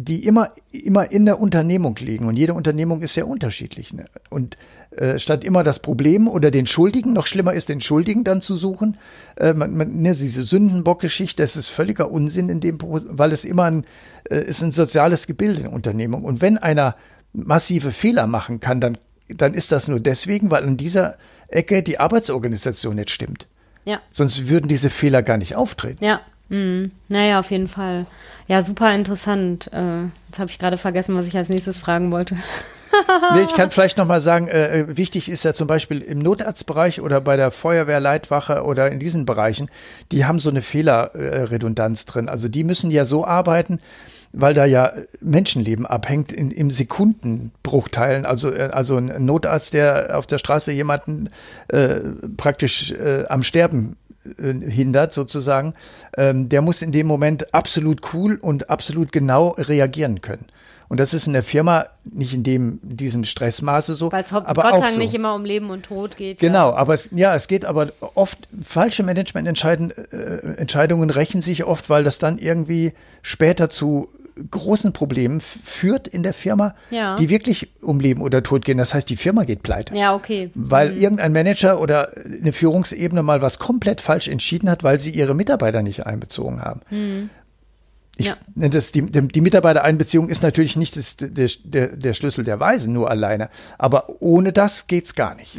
die 0.00 0.24
immer, 0.24 0.52
immer 0.70 1.10
in 1.10 1.24
der 1.24 1.40
Unternehmung 1.40 1.96
liegen. 1.96 2.26
Und 2.26 2.36
jede 2.36 2.54
Unternehmung 2.54 3.02
ist 3.02 3.14
sehr 3.14 3.26
unterschiedlich. 3.26 3.92
Ne? 3.92 4.04
Und 4.30 4.56
äh, 4.92 5.18
statt 5.18 5.42
immer 5.42 5.64
das 5.64 5.80
Problem 5.80 6.28
oder 6.28 6.52
den 6.52 6.68
Schuldigen, 6.68 7.12
noch 7.12 7.26
schlimmer 7.26 7.52
ist, 7.52 7.68
den 7.68 7.80
Schuldigen 7.80 8.22
dann 8.22 8.40
zu 8.40 8.56
suchen, 8.56 8.96
äh, 9.36 9.54
man, 9.54 9.76
man, 9.76 10.00
ne, 10.00 10.14
diese 10.14 10.44
Sündenbock-Geschichte, 10.44 11.42
das 11.42 11.56
ist 11.56 11.66
völliger 11.66 12.12
Unsinn 12.12 12.48
in 12.48 12.60
dem, 12.60 12.78
weil 12.80 13.32
es 13.32 13.44
immer 13.44 13.64
ein, 13.64 13.84
äh, 14.30 14.40
ist 14.40 14.62
ein 14.62 14.70
soziales 14.70 15.26
Gebilde 15.26 15.62
in 15.62 15.66
Unternehmung. 15.66 16.22
Und 16.22 16.40
wenn 16.40 16.58
einer 16.58 16.94
massive 17.32 17.90
Fehler 17.90 18.28
machen 18.28 18.60
kann, 18.60 18.80
dann, 18.80 18.98
dann 19.26 19.52
ist 19.52 19.72
das 19.72 19.88
nur 19.88 19.98
deswegen, 19.98 20.52
weil 20.52 20.62
an 20.62 20.76
dieser 20.76 21.16
Ecke 21.48 21.82
die 21.82 21.98
Arbeitsorganisation 21.98 22.94
nicht 22.94 23.10
stimmt. 23.10 23.48
Ja. 23.84 24.00
Sonst 24.12 24.48
würden 24.48 24.68
diese 24.68 24.90
Fehler 24.90 25.24
gar 25.24 25.38
nicht 25.38 25.56
auftreten. 25.56 26.04
Ja. 26.04 26.20
Mhm. 26.48 26.92
Naja, 27.08 27.40
auf 27.40 27.50
jeden 27.50 27.68
Fall. 27.68 28.06
Ja, 28.46 28.62
super 28.62 28.94
interessant. 28.94 29.70
Äh, 29.72 30.04
jetzt 30.28 30.38
habe 30.38 30.50
ich 30.50 30.58
gerade 30.58 30.78
vergessen, 30.78 31.14
was 31.16 31.28
ich 31.28 31.36
als 31.36 31.48
nächstes 31.48 31.76
fragen 31.76 32.10
wollte. 32.10 32.36
nee, 33.34 33.42
ich 33.42 33.54
kann 33.54 33.70
vielleicht 33.70 33.98
noch 33.98 34.06
mal 34.06 34.20
sagen, 34.20 34.48
äh, 34.48 34.80
äh, 34.80 34.96
wichtig 34.96 35.28
ist 35.28 35.44
ja 35.44 35.52
zum 35.52 35.66
Beispiel 35.66 36.00
im 36.00 36.18
Notarztbereich 36.20 37.00
oder 37.02 37.20
bei 37.20 37.36
der 37.36 37.50
Feuerwehrleitwache 37.50 38.62
oder 38.62 38.90
in 38.90 38.98
diesen 38.98 39.26
Bereichen, 39.26 39.68
die 40.12 40.24
haben 40.24 40.38
so 40.38 40.48
eine 40.48 40.62
Fehlerredundanz 40.62 42.06
drin. 42.06 42.28
Also 42.30 42.48
die 42.48 42.64
müssen 42.64 42.90
ja 42.90 43.04
so 43.04 43.26
arbeiten, 43.26 43.80
weil 44.32 44.54
da 44.54 44.64
ja 44.64 44.92
Menschenleben 45.20 45.84
abhängt 45.86 46.32
in, 46.32 46.50
im 46.50 46.70
Sekundenbruchteilen. 46.70 48.24
Also, 48.24 48.52
äh, 48.52 48.70
also 48.72 48.96
ein 48.96 49.24
Notarzt, 49.24 49.74
der 49.74 50.16
auf 50.16 50.26
der 50.26 50.38
Straße 50.38 50.72
jemanden 50.72 51.28
äh, 51.68 51.96
praktisch 52.36 52.92
äh, 52.92 53.26
am 53.28 53.42
Sterben 53.42 53.96
hindert 54.36 55.12
sozusagen, 55.12 55.74
ähm, 56.16 56.48
der 56.48 56.62
muss 56.62 56.82
in 56.82 56.92
dem 56.92 57.06
Moment 57.06 57.54
absolut 57.54 58.12
cool 58.12 58.38
und 58.40 58.70
absolut 58.70 59.12
genau 59.12 59.50
reagieren 59.58 60.20
können. 60.20 60.46
Und 60.88 60.98
das 61.00 61.12
ist 61.12 61.26
in 61.26 61.34
der 61.34 61.42
Firma 61.42 61.86
nicht 62.04 62.32
in 62.32 62.42
dem 62.42 62.80
diesem 62.82 63.24
Stressmaße 63.24 63.94
so. 63.94 64.10
Weil 64.10 64.22
es 64.22 64.30
Gott 64.30 64.46
sei 64.46 64.50
auch 64.62 64.80
Dank 64.80 64.94
so. 64.94 64.98
nicht 64.98 65.12
immer 65.12 65.34
um 65.34 65.44
Leben 65.44 65.68
und 65.68 65.84
Tod 65.84 66.16
geht. 66.16 66.40
Genau, 66.40 66.70
Ja. 66.70 66.76
aber 66.76 66.94
es, 66.94 67.10
ja, 67.12 67.34
es 67.34 67.46
geht 67.46 67.66
aber 67.66 67.92
oft, 68.14 68.48
falsche 68.64 69.02
Managemententscheidungen 69.02 69.90
äh, 69.90 70.54
Entscheidungen 70.56 71.10
rächen 71.10 71.42
sich 71.42 71.64
oft, 71.64 71.90
weil 71.90 72.04
das 72.04 72.18
dann 72.18 72.38
irgendwie 72.38 72.94
später 73.20 73.68
zu 73.68 74.08
großen 74.50 74.92
Problemen 74.92 75.40
führt 75.40 76.08
in 76.08 76.22
der 76.22 76.32
Firma, 76.34 76.74
Ja. 76.90 77.16
die 77.16 77.28
wirklich 77.28 77.70
um 77.82 78.00
Leben 78.00 78.20
oder 78.22 78.42
Tod 78.42 78.64
gehen. 78.64 78.78
Das 78.78 78.94
heißt, 78.94 79.08
die 79.08 79.16
Firma 79.16 79.44
geht 79.44 79.62
pleite. 79.62 79.94
Ja, 79.94 80.14
okay. 80.14 80.50
Weil 80.54 80.96
irgendein 80.96 81.32
Manager 81.32 81.80
oder 81.80 82.10
eine 82.24 82.52
Führungsebene 82.52 83.22
mal 83.22 83.42
was 83.42 83.58
komplett 83.58 84.00
falsch 84.00 84.28
entschieden 84.28 84.68
hat, 84.70 84.82
weil 84.84 85.00
sie 85.00 85.10
ihre 85.10 85.34
Mitarbeiter 85.34 85.82
nicht 85.82 86.06
einbezogen 86.06 86.60
haben. 86.62 86.80
Ich, 88.16 88.26
Ja. 88.26 88.36
das, 88.56 88.90
die, 88.92 89.02
die 89.02 89.40
Mitarbeitereinbeziehung 89.40 90.28
ist 90.28 90.42
natürlich 90.42 90.74
nicht 90.76 90.96
das, 90.96 91.16
der, 91.18 91.48
der, 91.64 91.86
der 91.96 92.14
Schlüssel 92.14 92.42
der 92.44 92.58
Weise 92.58 92.90
nur 92.90 93.08
alleine. 93.10 93.48
Aber 93.78 94.20
ohne 94.20 94.52
das 94.52 94.88
geht's 94.88 95.14
gar 95.14 95.34
nicht. 95.36 95.56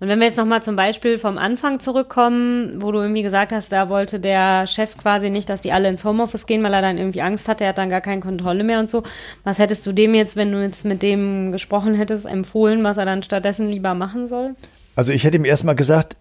Und 0.00 0.08
wenn 0.08 0.18
wir 0.18 0.26
jetzt 0.26 0.38
nochmal 0.38 0.62
zum 0.62 0.76
Beispiel 0.76 1.18
vom 1.18 1.36
Anfang 1.36 1.78
zurückkommen, 1.78 2.80
wo 2.80 2.90
du 2.90 3.00
irgendwie 3.00 3.22
gesagt 3.22 3.52
hast, 3.52 3.70
da 3.70 3.90
wollte 3.90 4.18
der 4.18 4.66
Chef 4.66 4.96
quasi 4.96 5.28
nicht, 5.28 5.50
dass 5.50 5.60
die 5.60 5.72
alle 5.72 5.90
ins 5.90 6.06
Homeoffice 6.06 6.46
gehen, 6.46 6.62
weil 6.62 6.72
er 6.72 6.80
dann 6.80 6.96
irgendwie 6.96 7.20
Angst 7.20 7.48
hatte, 7.48 7.64
er 7.64 7.70
hat 7.70 7.78
dann 7.78 7.90
gar 7.90 8.00
keine 8.00 8.22
Kontrolle 8.22 8.64
mehr 8.64 8.80
und 8.80 8.88
so. 8.88 9.02
Was 9.44 9.58
hättest 9.58 9.86
du 9.86 9.92
dem 9.92 10.14
jetzt, 10.14 10.36
wenn 10.36 10.52
du 10.52 10.62
jetzt 10.62 10.86
mit 10.86 11.02
dem 11.02 11.52
gesprochen 11.52 11.94
hättest, 11.94 12.24
empfohlen, 12.24 12.82
was 12.82 12.96
er 12.96 13.04
dann 13.04 13.22
stattdessen 13.22 13.68
lieber 13.68 13.92
machen 13.92 14.26
soll? 14.26 14.56
Also 14.96 15.12
ich 15.12 15.24
hätte 15.24 15.36
ihm 15.36 15.44
erstmal 15.44 15.76
gesagt, 15.76 16.16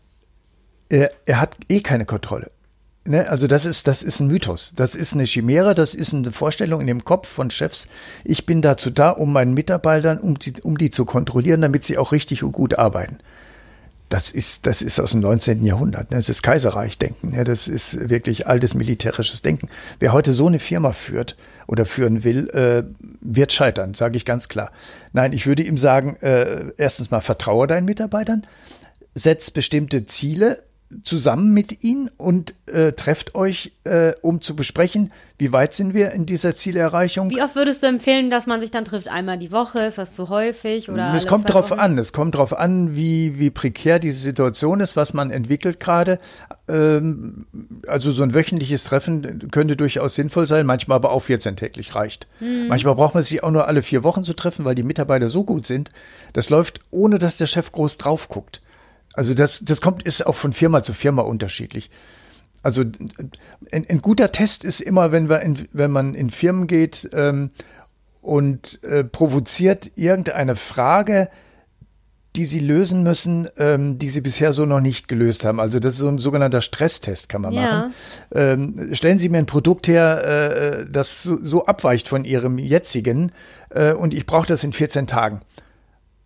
er, 0.89 1.11
er 1.25 1.39
hat 1.39 1.55
eh 1.69 1.79
keine 1.79 2.03
Kontrolle. 2.03 2.51
Ne? 3.05 3.29
Also 3.29 3.47
das 3.47 3.63
ist, 3.63 3.87
das 3.87 4.03
ist 4.03 4.19
ein 4.19 4.27
Mythos. 4.27 4.73
Das 4.75 4.93
ist 4.93 5.13
eine 5.13 5.23
Chimäre, 5.23 5.73
das 5.73 5.95
ist 5.95 6.13
eine 6.13 6.33
Vorstellung 6.33 6.81
in 6.81 6.87
dem 6.87 7.05
Kopf 7.05 7.29
von 7.29 7.49
Chefs. 7.49 7.87
Ich 8.25 8.45
bin 8.45 8.61
dazu 8.61 8.89
da, 8.89 9.11
um 9.11 9.31
meinen 9.31 9.53
Mitarbeitern, 9.53 10.19
um 10.19 10.35
um 10.63 10.77
die 10.77 10.89
zu 10.89 11.05
kontrollieren, 11.05 11.61
damit 11.61 11.85
sie 11.85 11.97
auch 11.97 12.11
richtig 12.11 12.43
und 12.43 12.51
gut 12.51 12.77
arbeiten. 12.77 13.19
Das 14.09 14.31
ist, 14.31 14.65
das 14.65 14.81
ist 14.81 14.99
aus 14.99 15.11
dem 15.11 15.19
19. 15.19 15.63
Jahrhundert. 15.63 16.09
Ne? 16.09 16.17
Das 16.17 16.29
ist 16.29 16.41
Kaiserreichdenken. 16.41 17.31
Ne? 17.31 17.43
Das 17.43 17.67
ist 17.67 18.09
wirklich 18.09 18.47
altes 18.47 18.73
militärisches 18.73 19.43
Denken. 19.43 19.69
Wer 19.99 20.13
heute 20.13 20.33
so 20.33 20.47
eine 20.47 20.59
Firma 20.59 20.93
führt 20.93 21.37
oder 21.67 21.85
führen 21.85 22.23
will, 22.23 22.49
äh, 22.49 22.83
wird 23.21 23.53
scheitern, 23.53 23.93
sage 23.93 24.17
ich 24.17 24.25
ganz 24.25 24.49
klar. 24.49 24.71
Nein, 25.13 25.31
ich 25.31 25.45
würde 25.45 25.61
ihm 25.61 25.77
sagen, 25.77 26.15
äh, 26.21 26.71
erstens 26.77 27.11
mal 27.11 27.21
vertraue 27.21 27.67
deinen 27.67 27.85
Mitarbeitern, 27.85 28.47
setzt 29.13 29.53
bestimmte 29.53 30.07
Ziele 30.07 30.63
zusammen 31.03 31.53
mit 31.53 31.83
ihnen 31.83 32.09
und 32.17 32.55
äh, 32.65 32.93
trefft 32.93 33.35
euch, 33.35 33.73
äh, 33.83 34.13
um 34.21 34.41
zu 34.41 34.55
besprechen, 34.55 35.11
wie 35.37 35.51
weit 35.51 35.73
sind 35.73 35.93
wir 35.93 36.11
in 36.11 36.25
dieser 36.25 36.55
Zielerreichung. 36.55 37.29
Wie 37.29 37.41
oft 37.41 37.55
würdest 37.55 37.83
du 37.83 37.87
empfehlen, 37.87 38.31
dass 38.31 38.47
man 38.47 38.59
sich 38.59 38.71
dann 38.71 38.85
trifft? 38.85 39.07
Einmal 39.07 39.37
die 39.37 39.51
Woche? 39.51 39.79
Ist 39.81 39.99
das 39.99 40.13
zu 40.13 40.29
häufig? 40.29 40.89
Oder 40.89 41.13
es 41.13 41.27
kommt 41.27 41.49
drauf 41.49 41.69
Wochen? 41.69 41.79
an. 41.79 41.97
Es 41.99 42.11
kommt 42.11 42.35
drauf 42.35 42.57
an, 42.57 42.95
wie, 42.95 43.37
wie 43.37 43.51
prekär 43.51 43.99
diese 43.99 44.19
Situation 44.19 44.79
ist, 44.79 44.95
was 44.95 45.13
man 45.13 45.29
entwickelt 45.29 45.79
gerade. 45.79 46.19
Ähm, 46.67 47.45
also 47.87 48.11
so 48.11 48.23
ein 48.23 48.33
wöchentliches 48.33 48.83
Treffen 48.83 49.49
könnte 49.51 49.77
durchaus 49.77 50.15
sinnvoll 50.15 50.47
sein, 50.47 50.65
manchmal 50.65 50.95
aber 50.95 51.11
auch 51.11 51.21
14 51.21 51.55
täglich 51.55 51.93
reicht. 51.93 52.27
Hm. 52.39 52.67
Manchmal 52.67 52.95
braucht 52.95 53.13
man 53.13 53.23
sich 53.23 53.43
auch 53.43 53.51
nur 53.51 53.67
alle 53.67 53.83
vier 53.83 54.03
Wochen 54.03 54.23
zu 54.23 54.33
treffen, 54.33 54.65
weil 54.65 54.75
die 54.75 54.83
Mitarbeiter 54.83 55.29
so 55.29 55.43
gut 55.43 55.67
sind. 55.67 55.91
Das 56.33 56.49
läuft, 56.49 56.79
ohne 56.89 57.19
dass 57.19 57.37
der 57.37 57.47
Chef 57.47 57.71
groß 57.71 57.97
drauf 57.99 58.27
guckt. 58.27 58.61
Also 59.13 59.33
das, 59.33 59.59
das 59.63 59.81
kommt, 59.81 60.03
ist 60.03 60.25
auch 60.25 60.35
von 60.35 60.53
Firma 60.53 60.83
zu 60.83 60.93
Firma 60.93 61.23
unterschiedlich. 61.23 61.89
Also 62.61 62.81
ein, 62.81 63.85
ein 63.89 64.01
guter 64.01 64.31
Test 64.31 64.63
ist 64.63 64.81
immer, 64.81 65.11
wenn, 65.11 65.29
wir 65.29 65.41
in, 65.41 65.67
wenn 65.71 65.91
man 65.91 66.13
in 66.13 66.29
Firmen 66.29 66.67
geht 66.67 67.09
ähm, 67.13 67.51
und 68.21 68.83
äh, 68.83 69.03
provoziert 69.03 69.91
irgendeine 69.95 70.55
Frage, 70.55 71.29
die 72.35 72.45
sie 72.45 72.59
lösen 72.59 73.01
müssen, 73.03 73.47
ähm, 73.57 73.97
die 73.97 74.09
sie 74.09 74.21
bisher 74.21 74.53
so 74.53 74.65
noch 74.65 74.81
nicht 74.81 75.07
gelöst 75.07 75.43
haben. 75.45 75.59
Also 75.59 75.79
das 75.79 75.93
ist 75.93 75.99
so 75.99 76.07
ein 76.09 76.19
sogenannter 76.19 76.61
Stresstest, 76.61 77.27
kann 77.27 77.41
man 77.41 77.53
Ja. 77.53 77.61
machen. 77.61 77.93
Ähm, 78.33 78.89
stellen 78.93 79.19
Sie 79.19 79.29
mir 79.29 79.39
ein 79.39 79.45
Produkt 79.47 79.87
her, 79.87 80.83
äh, 80.83 80.85
das 80.91 81.23
so, 81.23 81.39
so 81.41 81.65
abweicht 81.65 82.07
von 82.07 82.25
Ihrem 82.25 82.59
jetzigen 82.59 83.31
äh, 83.71 83.93
und 83.93 84.13
ich 84.13 84.25
brauche 84.25 84.47
das 84.47 84.63
in 84.63 84.73
14 84.73 85.07
Tagen. 85.07 85.41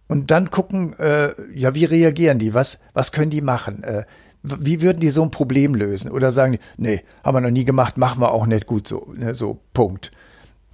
Und 0.08 0.32
dann 0.32 0.52
gucken, 0.52 0.98
äh, 1.00 1.34
ja, 1.54 1.74
wie 1.74 1.86
reagieren 1.86 2.40
die? 2.40 2.54
Was, 2.54 2.78
was 2.94 3.12
können 3.12 3.32
die 3.32 3.42
machen? 3.42 3.84
Äh, 3.84 4.04
wie 4.44 4.82
würden 4.82 5.00
die 5.00 5.10
so 5.10 5.24
ein 5.24 5.32
Problem 5.32 5.74
lösen? 5.74 6.12
Oder 6.12 6.32
sagen 6.32 6.54
die, 6.54 6.60
nee, 6.78 7.04
haben 7.24 7.36
wir 7.36 7.42
noch 7.42 7.50
nie 7.50 7.64
gemacht, 7.64 7.98
machen 7.98 8.22
wir 8.22 8.32
auch 8.32 8.46
nicht 8.46 8.68
gut 8.68 8.88
so, 8.88 9.14
ne, 9.16 9.36
so 9.36 9.60
Punkt. 9.74 10.12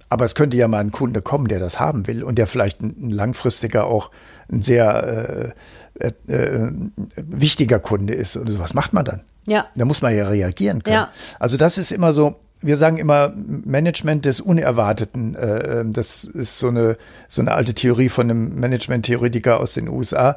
Aber 0.08 0.24
es 0.24 0.34
könnte 0.34 0.56
ja 0.56 0.66
mal 0.66 0.80
ein 0.80 0.90
Kunde 0.90 1.22
kommen, 1.22 1.46
der 1.46 1.60
das 1.60 1.78
haben 1.78 2.08
will 2.08 2.24
und 2.24 2.36
der 2.36 2.48
vielleicht 2.48 2.82
ein, 2.82 2.96
ein 3.00 3.10
langfristiger 3.10 3.86
auch 3.86 4.10
ein 4.50 4.64
sehr 4.64 5.54
äh, 5.96 6.08
äh, 6.26 6.32
äh, 6.32 6.72
wichtiger 7.14 7.78
Kunde 7.78 8.14
ist. 8.14 8.34
Und 8.36 8.50
so 8.50 8.58
was 8.58 8.74
macht 8.74 8.92
man 8.92 9.04
dann? 9.04 9.22
Ja. 9.46 9.66
Da 9.76 9.84
muss 9.84 10.02
man 10.02 10.16
ja 10.16 10.26
reagieren 10.26 10.82
können. 10.82 10.96
Ja. 10.96 11.10
Also 11.38 11.56
das 11.56 11.78
ist 11.78 11.92
immer 11.92 12.12
so, 12.12 12.40
wir 12.60 12.76
sagen 12.76 12.98
immer 12.98 13.32
Management 13.34 14.24
des 14.24 14.40
Unerwarteten. 14.40 15.34
Äh, 15.34 15.84
das 15.86 16.24
ist 16.24 16.58
so 16.58 16.68
eine, 16.68 16.96
so 17.28 17.40
eine 17.40 17.52
alte 17.52 17.74
Theorie 17.74 18.08
von 18.08 18.30
einem 18.30 18.58
Management-Theoretiker 18.60 19.60
aus 19.60 19.74
den 19.74 19.88
USA. 19.88 20.36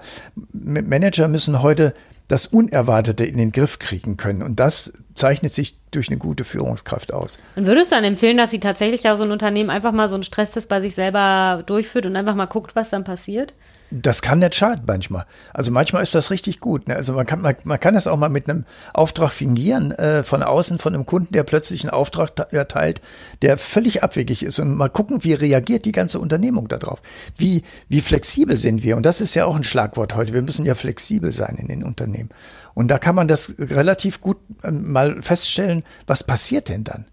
Manager 0.51 1.27
müssen 1.27 1.61
heute 1.61 1.93
das 2.27 2.47
Unerwartete 2.47 3.25
in 3.25 3.37
den 3.37 3.51
Griff 3.51 3.79
kriegen 3.79 4.17
können. 4.17 4.41
Und 4.41 4.59
das 4.59 4.93
zeichnet 5.13 5.53
sich 5.53 5.77
durch 5.91 6.09
eine 6.09 6.17
gute 6.17 6.43
Führungskraft 6.43 7.13
aus. 7.13 7.37
Und 7.55 7.67
würdest 7.67 7.91
du 7.91 7.95
dann 7.95 8.05
empfehlen, 8.05 8.37
dass 8.37 8.51
sie 8.51 8.59
tatsächlich 8.59 9.07
auch 9.09 9.15
so 9.15 9.23
ein 9.23 9.31
Unternehmen 9.31 9.69
einfach 9.69 9.91
mal 9.91 10.09
so 10.09 10.15
einen 10.15 10.23
Stresstest 10.23 10.69
bei 10.69 10.79
sich 10.81 10.95
selber 10.95 11.63
durchführt 11.65 12.05
und 12.05 12.15
einfach 12.15 12.35
mal 12.35 12.45
guckt, 12.45 12.75
was 12.75 12.89
dann 12.89 13.03
passiert? 13.03 13.53
Das 13.95 14.23
kann 14.23 14.39
nicht 14.39 14.55
schaden 14.55 14.85
manchmal. 14.87 15.25
Also 15.53 15.69
manchmal 15.69 16.01
ist 16.01 16.15
das 16.15 16.31
richtig 16.31 16.59
gut. 16.59 16.87
Ne? 16.87 16.95
Also 16.95 17.13
man 17.13 17.27
kann, 17.27 17.41
man, 17.41 17.55
man 17.63 17.79
kann 17.79 17.93
das 17.93 18.07
auch 18.07 18.17
mal 18.17 18.29
mit 18.29 18.49
einem 18.49 18.65
Auftrag 18.91 19.31
fingieren, 19.31 19.91
äh, 19.91 20.23
von 20.23 20.41
außen, 20.41 20.79
von 20.79 20.95
einem 20.95 21.05
Kunden, 21.05 21.33
der 21.33 21.43
plötzlich 21.43 21.83
einen 21.83 21.91
Auftrag 21.91 22.51
erteilt, 22.51 23.01
der 23.43 23.57
völlig 23.57 24.01
abwegig 24.01 24.41
ist 24.41 24.57
und 24.57 24.75
mal 24.75 24.89
gucken, 24.89 25.23
wie 25.23 25.33
reagiert 25.33 25.85
die 25.85 25.91
ganze 25.91 26.19
Unternehmung 26.19 26.67
darauf. 26.67 27.03
Wie, 27.37 27.63
wie 27.87 28.01
flexibel 28.01 28.57
sind 28.57 28.81
wir? 28.81 28.97
Und 28.97 29.05
das 29.05 29.21
ist 29.21 29.35
ja 29.35 29.45
auch 29.45 29.55
ein 29.55 29.63
Schlagwort 29.63 30.15
heute. 30.15 30.33
Wir 30.33 30.41
müssen 30.41 30.65
ja 30.65 30.73
flexibel 30.73 31.31
sein 31.31 31.57
in 31.59 31.67
den 31.67 31.83
Unternehmen. 31.83 32.29
Und 32.73 32.87
da 32.87 32.97
kann 32.97 33.13
man 33.13 33.27
das 33.27 33.53
relativ 33.59 34.21
gut 34.21 34.37
ähm, 34.63 34.91
mal 34.91 35.21
feststellen, 35.21 35.83
was 36.07 36.23
passiert 36.23 36.67
denn 36.67 36.83
dann? 36.83 37.05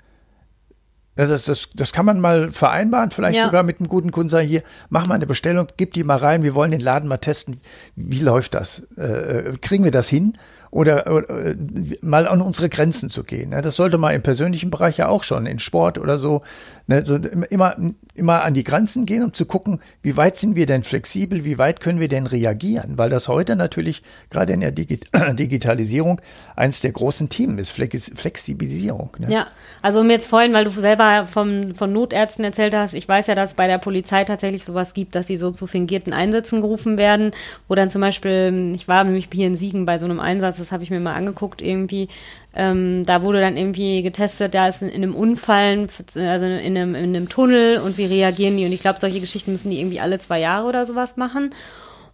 Das, 1.27 1.45
das, 1.45 1.69
das 1.75 1.93
kann 1.93 2.07
man 2.07 2.21
mal 2.21 2.53
vereinbaren, 2.53 3.11
vielleicht 3.11 3.37
Ja. 3.39 3.47
sogar 3.47 3.63
mit 3.63 3.81
einem 3.81 3.89
guten 3.89 4.11
Kunden 4.11 4.31
sagen, 4.31 4.47
hier, 4.49 4.63
mach 4.89 5.07
mal 5.07 5.15
eine 5.15 5.27
Bestellung, 5.27 5.67
gib 5.77 5.93
die 5.93 6.05
mal 6.05 6.17
rein, 6.17 6.43
wir 6.43 6.55
wollen 6.55 6.71
den 6.71 6.81
Laden 6.81 7.09
mal 7.09 7.19
testen. 7.19 7.61
Wie 7.97 8.21
läuft 8.21 8.55
das? 8.55 8.81
Äh, 8.97 9.55
kriegen 9.61 9.85
wir 9.85 9.91
das 9.91 10.09
hin? 10.09 10.37
Oder, 10.71 11.13
oder 11.13 11.47
äh, 11.47 11.57
mal 12.01 12.29
an 12.29 12.41
unsere 12.41 12.69
Grenzen 12.69 13.09
zu 13.09 13.25
gehen. 13.25 13.51
Ne? 13.51 13.61
Das 13.61 13.75
sollte 13.75 13.99
man 13.99 14.15
im 14.15 14.23
persönlichen 14.23 14.71
Bereich 14.71 14.99
ja 14.99 15.09
auch 15.09 15.25
schon, 15.25 15.47
in 15.47 15.59
Sport 15.59 15.99
oder 15.99 16.19
so. 16.19 16.43
Ne? 16.87 17.05
so 17.05 17.17
immer, 17.17 17.77
immer 18.15 18.43
an 18.43 18.55
die 18.55 18.63
Grenzen 18.63 19.05
gehen, 19.05 19.25
um 19.25 19.35
zu 19.35 19.47
gucken, 19.47 19.81
wie 20.03 20.17
weit 20.17 20.37
sind 20.37 20.55
wir 20.55 20.67
denn 20.67 20.85
flexibel, 20.85 21.45
wie 21.45 21.59
weit 21.59 21.81
können 21.81 21.99
wir 21.99 22.09
denn 22.09 22.27
reagieren? 22.27 22.99
Weil 22.99 23.11
das 23.11 23.27
heute 23.27 23.57
natürlich 23.57 24.03
gerade 24.31 24.53
in 24.53 24.61
der 24.61 24.71
Digi 24.71 25.01
Digitalisierung 25.33 26.21
eins 26.55 26.81
der 26.81 26.93
großen 26.93 27.29
Themen 27.31 27.59
ist, 27.59 27.71
Flex 27.71 28.13
Flexibilisierung. 28.15 29.17
Ne? 29.19 29.33
Ja, 29.33 29.47
also 29.83 30.01
um 30.01 30.11
jetzt 30.11 30.29
vorhin, 30.29 30.53
weil 30.53 30.65
du 30.65 30.71
selber 30.71 31.27
vom, 31.27 31.75
von 31.75 31.93
Notärzten 31.93 32.45
erzählt 32.45 32.75
hast, 32.75 32.95
ich 32.95 33.09
weiß 33.09 33.27
ja, 33.27 33.35
dass 33.35 33.51
es 33.51 33.57
bei 33.57 33.67
der 33.67 33.79
Polizei 33.79 34.25
tatsächlich 34.25 34.65
sowas 34.65 34.95
gibt, 34.95 35.15
dass 35.15 35.27
die 35.27 35.37
so 35.37 35.51
zu 35.51 35.67
fingierten 35.67 36.13
Einsätzen 36.13 36.61
gerufen 36.61 36.97
werden, 36.97 37.33
wo 37.67 37.75
dann 37.75 37.91
zum 37.91 38.01
Beispiel, 38.01 38.73
ich 38.75 38.87
war 38.89 39.03
nämlich 39.03 39.29
hier 39.33 39.47
in 39.47 39.57
Siegen 39.57 39.87
bei 39.87 39.99
so 39.99 40.07
einem 40.07 40.21
Einsatz, 40.21 40.60
das 40.61 40.73
habe 40.73 40.83
ich 40.83 40.91
mir 40.91 41.01
mal 41.01 41.15
angeguckt 41.15 41.63
irgendwie, 41.63 42.09
ähm, 42.55 43.05
da 43.07 43.23
wurde 43.23 43.41
dann 43.41 43.57
irgendwie 43.57 44.03
getestet, 44.03 44.55
da 44.55 44.69
ist 44.69 44.83
in, 44.83 44.89
in 44.89 45.03
einem 45.03 45.15
Unfall, 45.15 45.89
also 46.17 46.45
in 46.45 46.77
einem, 46.77 46.95
in 46.95 47.17
einem 47.17 47.29
Tunnel 47.29 47.79
und 47.79 47.99
wie 47.99 48.05
reagieren 48.05 48.57
die 48.57 48.65
und 48.65 48.73
ich 48.73 48.81
glaube, 48.81 49.01
solche 49.01 49.21
Geschichten 49.21 49.53
müssen 49.53 49.71
die 49.71 49.81
irgendwie 49.81 50.01
alle 50.01 50.19
zwei 50.19 50.41
Jahre 50.41 50.67
oder 50.67 50.87
sowas 50.87 51.17
machen. 51.17 51.53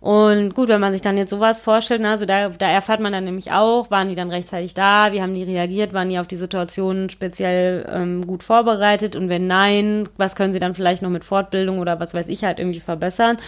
Und 0.00 0.54
gut, 0.54 0.68
wenn 0.68 0.80
man 0.80 0.92
sich 0.92 1.00
dann 1.00 1.16
jetzt 1.16 1.30
sowas 1.30 1.58
vorstellt, 1.58 2.02
ne, 2.02 2.10
also 2.10 2.26
da, 2.26 2.50
da 2.50 2.68
erfährt 2.68 3.00
man 3.00 3.12
dann 3.12 3.24
nämlich 3.24 3.50
auch, 3.50 3.90
waren 3.90 4.08
die 4.08 4.14
dann 4.14 4.30
rechtzeitig 4.30 4.74
da, 4.74 5.12
wie 5.12 5.22
haben 5.22 5.34
die 5.34 5.42
reagiert, 5.42 5.94
waren 5.94 6.10
die 6.10 6.18
auf 6.18 6.26
die 6.26 6.36
Situation 6.36 7.08
speziell 7.10 7.86
ähm, 7.90 8.26
gut 8.26 8.42
vorbereitet 8.42 9.16
und 9.16 9.28
wenn 9.28 9.46
nein, 9.46 10.08
was 10.16 10.36
können 10.36 10.52
sie 10.52 10.60
dann 10.60 10.74
vielleicht 10.74 11.02
noch 11.02 11.10
mit 11.10 11.24
Fortbildung 11.24 11.78
oder 11.78 11.98
was 11.98 12.14
weiß 12.14 12.28
ich 12.28 12.44
halt 12.44 12.58
irgendwie 12.58 12.80
verbessern. 12.80 13.38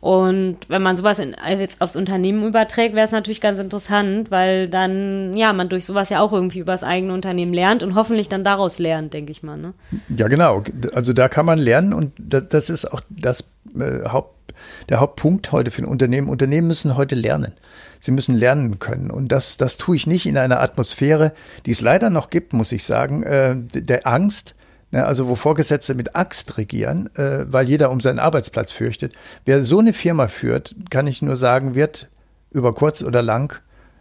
Und 0.00 0.58
wenn 0.68 0.82
man 0.82 0.96
sowas 0.96 1.18
in, 1.18 1.34
jetzt 1.58 1.80
aufs 1.80 1.96
Unternehmen 1.96 2.46
überträgt, 2.46 2.94
wäre 2.94 3.04
es 3.04 3.10
natürlich 3.10 3.40
ganz 3.40 3.58
interessant, 3.58 4.30
weil 4.30 4.68
dann, 4.68 5.36
ja, 5.36 5.52
man 5.52 5.68
durch 5.68 5.84
sowas 5.84 6.08
ja 6.08 6.20
auch 6.20 6.32
irgendwie 6.32 6.60
über 6.60 6.72
das 6.72 6.84
eigene 6.84 7.12
Unternehmen 7.12 7.52
lernt 7.52 7.82
und 7.82 7.96
hoffentlich 7.96 8.28
dann 8.28 8.44
daraus 8.44 8.78
lernt, 8.78 9.12
denke 9.12 9.32
ich 9.32 9.42
mal. 9.42 9.58
Ne? 9.58 9.74
Ja, 10.08 10.28
genau. 10.28 10.62
Also 10.92 11.12
da 11.12 11.28
kann 11.28 11.46
man 11.46 11.58
lernen 11.58 11.92
und 11.92 12.12
das, 12.16 12.48
das 12.48 12.70
ist 12.70 12.92
auch 12.92 13.00
das 13.08 13.44
äh, 13.76 14.08
Haupt, 14.08 14.54
der 14.88 15.00
Hauptpunkt 15.00 15.50
heute 15.50 15.72
für 15.72 15.82
ein 15.82 15.88
Unternehmen. 15.88 16.28
Unternehmen 16.28 16.68
müssen 16.68 16.96
heute 16.96 17.16
lernen. 17.16 17.54
Sie 18.00 18.12
müssen 18.12 18.36
lernen 18.36 18.78
können. 18.78 19.10
Und 19.10 19.32
das, 19.32 19.56
das 19.56 19.78
tue 19.78 19.96
ich 19.96 20.06
nicht 20.06 20.26
in 20.26 20.38
einer 20.38 20.60
Atmosphäre, 20.60 21.32
die 21.66 21.72
es 21.72 21.80
leider 21.80 22.10
noch 22.10 22.30
gibt, 22.30 22.52
muss 22.52 22.70
ich 22.70 22.84
sagen, 22.84 23.24
äh, 23.24 23.56
der 23.56 24.06
Angst, 24.06 24.54
also 24.92 25.28
wo 25.28 25.34
Vorgesetzte 25.34 25.94
mit 25.94 26.16
Axt 26.16 26.56
regieren, 26.56 27.10
äh, 27.16 27.44
weil 27.46 27.68
jeder 27.68 27.90
um 27.90 28.00
seinen 28.00 28.18
Arbeitsplatz 28.18 28.72
fürchtet. 28.72 29.14
Wer 29.44 29.62
so 29.62 29.80
eine 29.80 29.92
Firma 29.92 30.28
führt, 30.28 30.74
kann 30.90 31.06
ich 31.06 31.20
nur 31.22 31.36
sagen, 31.36 31.74
wird 31.74 32.08
über 32.50 32.74
kurz 32.74 33.02
oder 33.02 33.22
lang, 33.22 33.60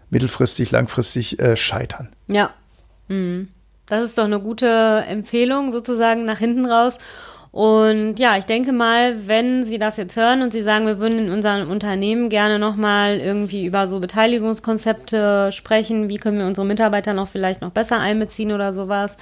mittelfristig, 0.10 0.72
langfristig 0.72 1.40
äh, 1.40 1.58
scheitern. 1.58 2.10
Ja. 2.28 2.52
Mhm. 3.10 3.50
Das 3.88 4.04
ist 4.04 4.18
doch 4.18 4.26
eine 4.26 4.40
gute 4.40 5.04
Empfehlung 5.08 5.72
sozusagen 5.72 6.26
nach 6.26 6.40
hinten 6.40 6.66
raus. 6.66 7.00
Und 7.52 8.20
ja, 8.20 8.38
ich 8.38 8.46
denke 8.46 8.72
mal, 8.72 9.28
wenn 9.28 9.64
Sie 9.64 9.80
das 9.80 9.98
jetzt 9.98 10.16
hören 10.16 10.42
und 10.42 10.52
Sie 10.52 10.62
sagen, 10.62 10.86
wir 10.86 11.00
würden 11.00 11.18
in 11.18 11.32
unserem 11.32 11.72
Unternehmen 11.72 12.30
gerne 12.30 12.60
nochmal 12.60 13.18
irgendwie 13.18 13.66
über 13.66 13.88
so 13.88 14.00
Beteiligungskonzepte 14.00 15.52
sprechen, 15.52 16.10
wie 16.10 16.18
können 16.18 16.38
wir 16.38 16.46
unsere 16.46 16.68
Mitarbeiter 16.68 17.14
noch 17.14 17.30
vielleicht 17.30 17.62
noch 17.62 17.72
besser 17.72 18.00
einbeziehen 18.00 18.52
oder 18.52 18.74
sowas, 18.74 19.18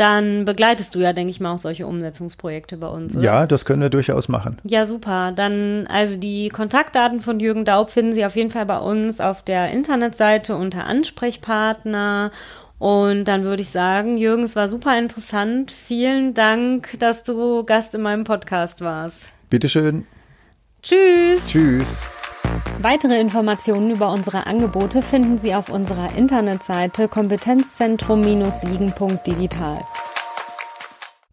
dann 0.00 0.46
begleitest 0.46 0.94
du 0.94 1.00
ja, 1.00 1.12
denke 1.12 1.30
ich 1.30 1.40
mal, 1.40 1.52
auch 1.52 1.58
solche 1.58 1.86
Umsetzungsprojekte 1.86 2.78
bei 2.78 2.88
uns. 2.88 3.14
Oder? 3.14 3.24
Ja, 3.24 3.46
das 3.46 3.66
können 3.66 3.82
wir 3.82 3.90
durchaus 3.90 4.28
machen. 4.28 4.56
Ja, 4.64 4.86
super. 4.86 5.32
Dann, 5.32 5.86
also 5.88 6.16
die 6.16 6.48
Kontaktdaten 6.48 7.20
von 7.20 7.38
Jürgen 7.38 7.66
Daub 7.66 7.90
finden 7.90 8.14
Sie 8.14 8.24
auf 8.24 8.34
jeden 8.34 8.50
Fall 8.50 8.64
bei 8.64 8.78
uns 8.78 9.20
auf 9.20 9.42
der 9.42 9.70
Internetseite 9.70 10.56
unter 10.56 10.86
Ansprechpartner. 10.86 12.30
Und 12.78 13.26
dann 13.26 13.44
würde 13.44 13.60
ich 13.60 13.68
sagen, 13.68 14.16
Jürgen, 14.16 14.44
es 14.44 14.56
war 14.56 14.68
super 14.68 14.98
interessant. 14.98 15.70
Vielen 15.70 16.32
Dank, 16.32 16.98
dass 16.98 17.22
du 17.22 17.64
Gast 17.64 17.94
in 17.94 18.00
meinem 18.00 18.24
Podcast 18.24 18.80
warst. 18.80 19.28
Bitteschön. 19.50 20.06
Tschüss. 20.82 21.46
Tschüss. 21.46 22.19
Weitere 22.80 23.20
Informationen 23.20 23.90
über 23.90 24.10
unsere 24.10 24.46
Angebote 24.46 25.02
finden 25.02 25.38
Sie 25.38 25.54
auf 25.54 25.68
unserer 25.68 26.16
Internetseite 26.16 27.08
kompetenzzentrum-siegen.digital. 27.08 29.84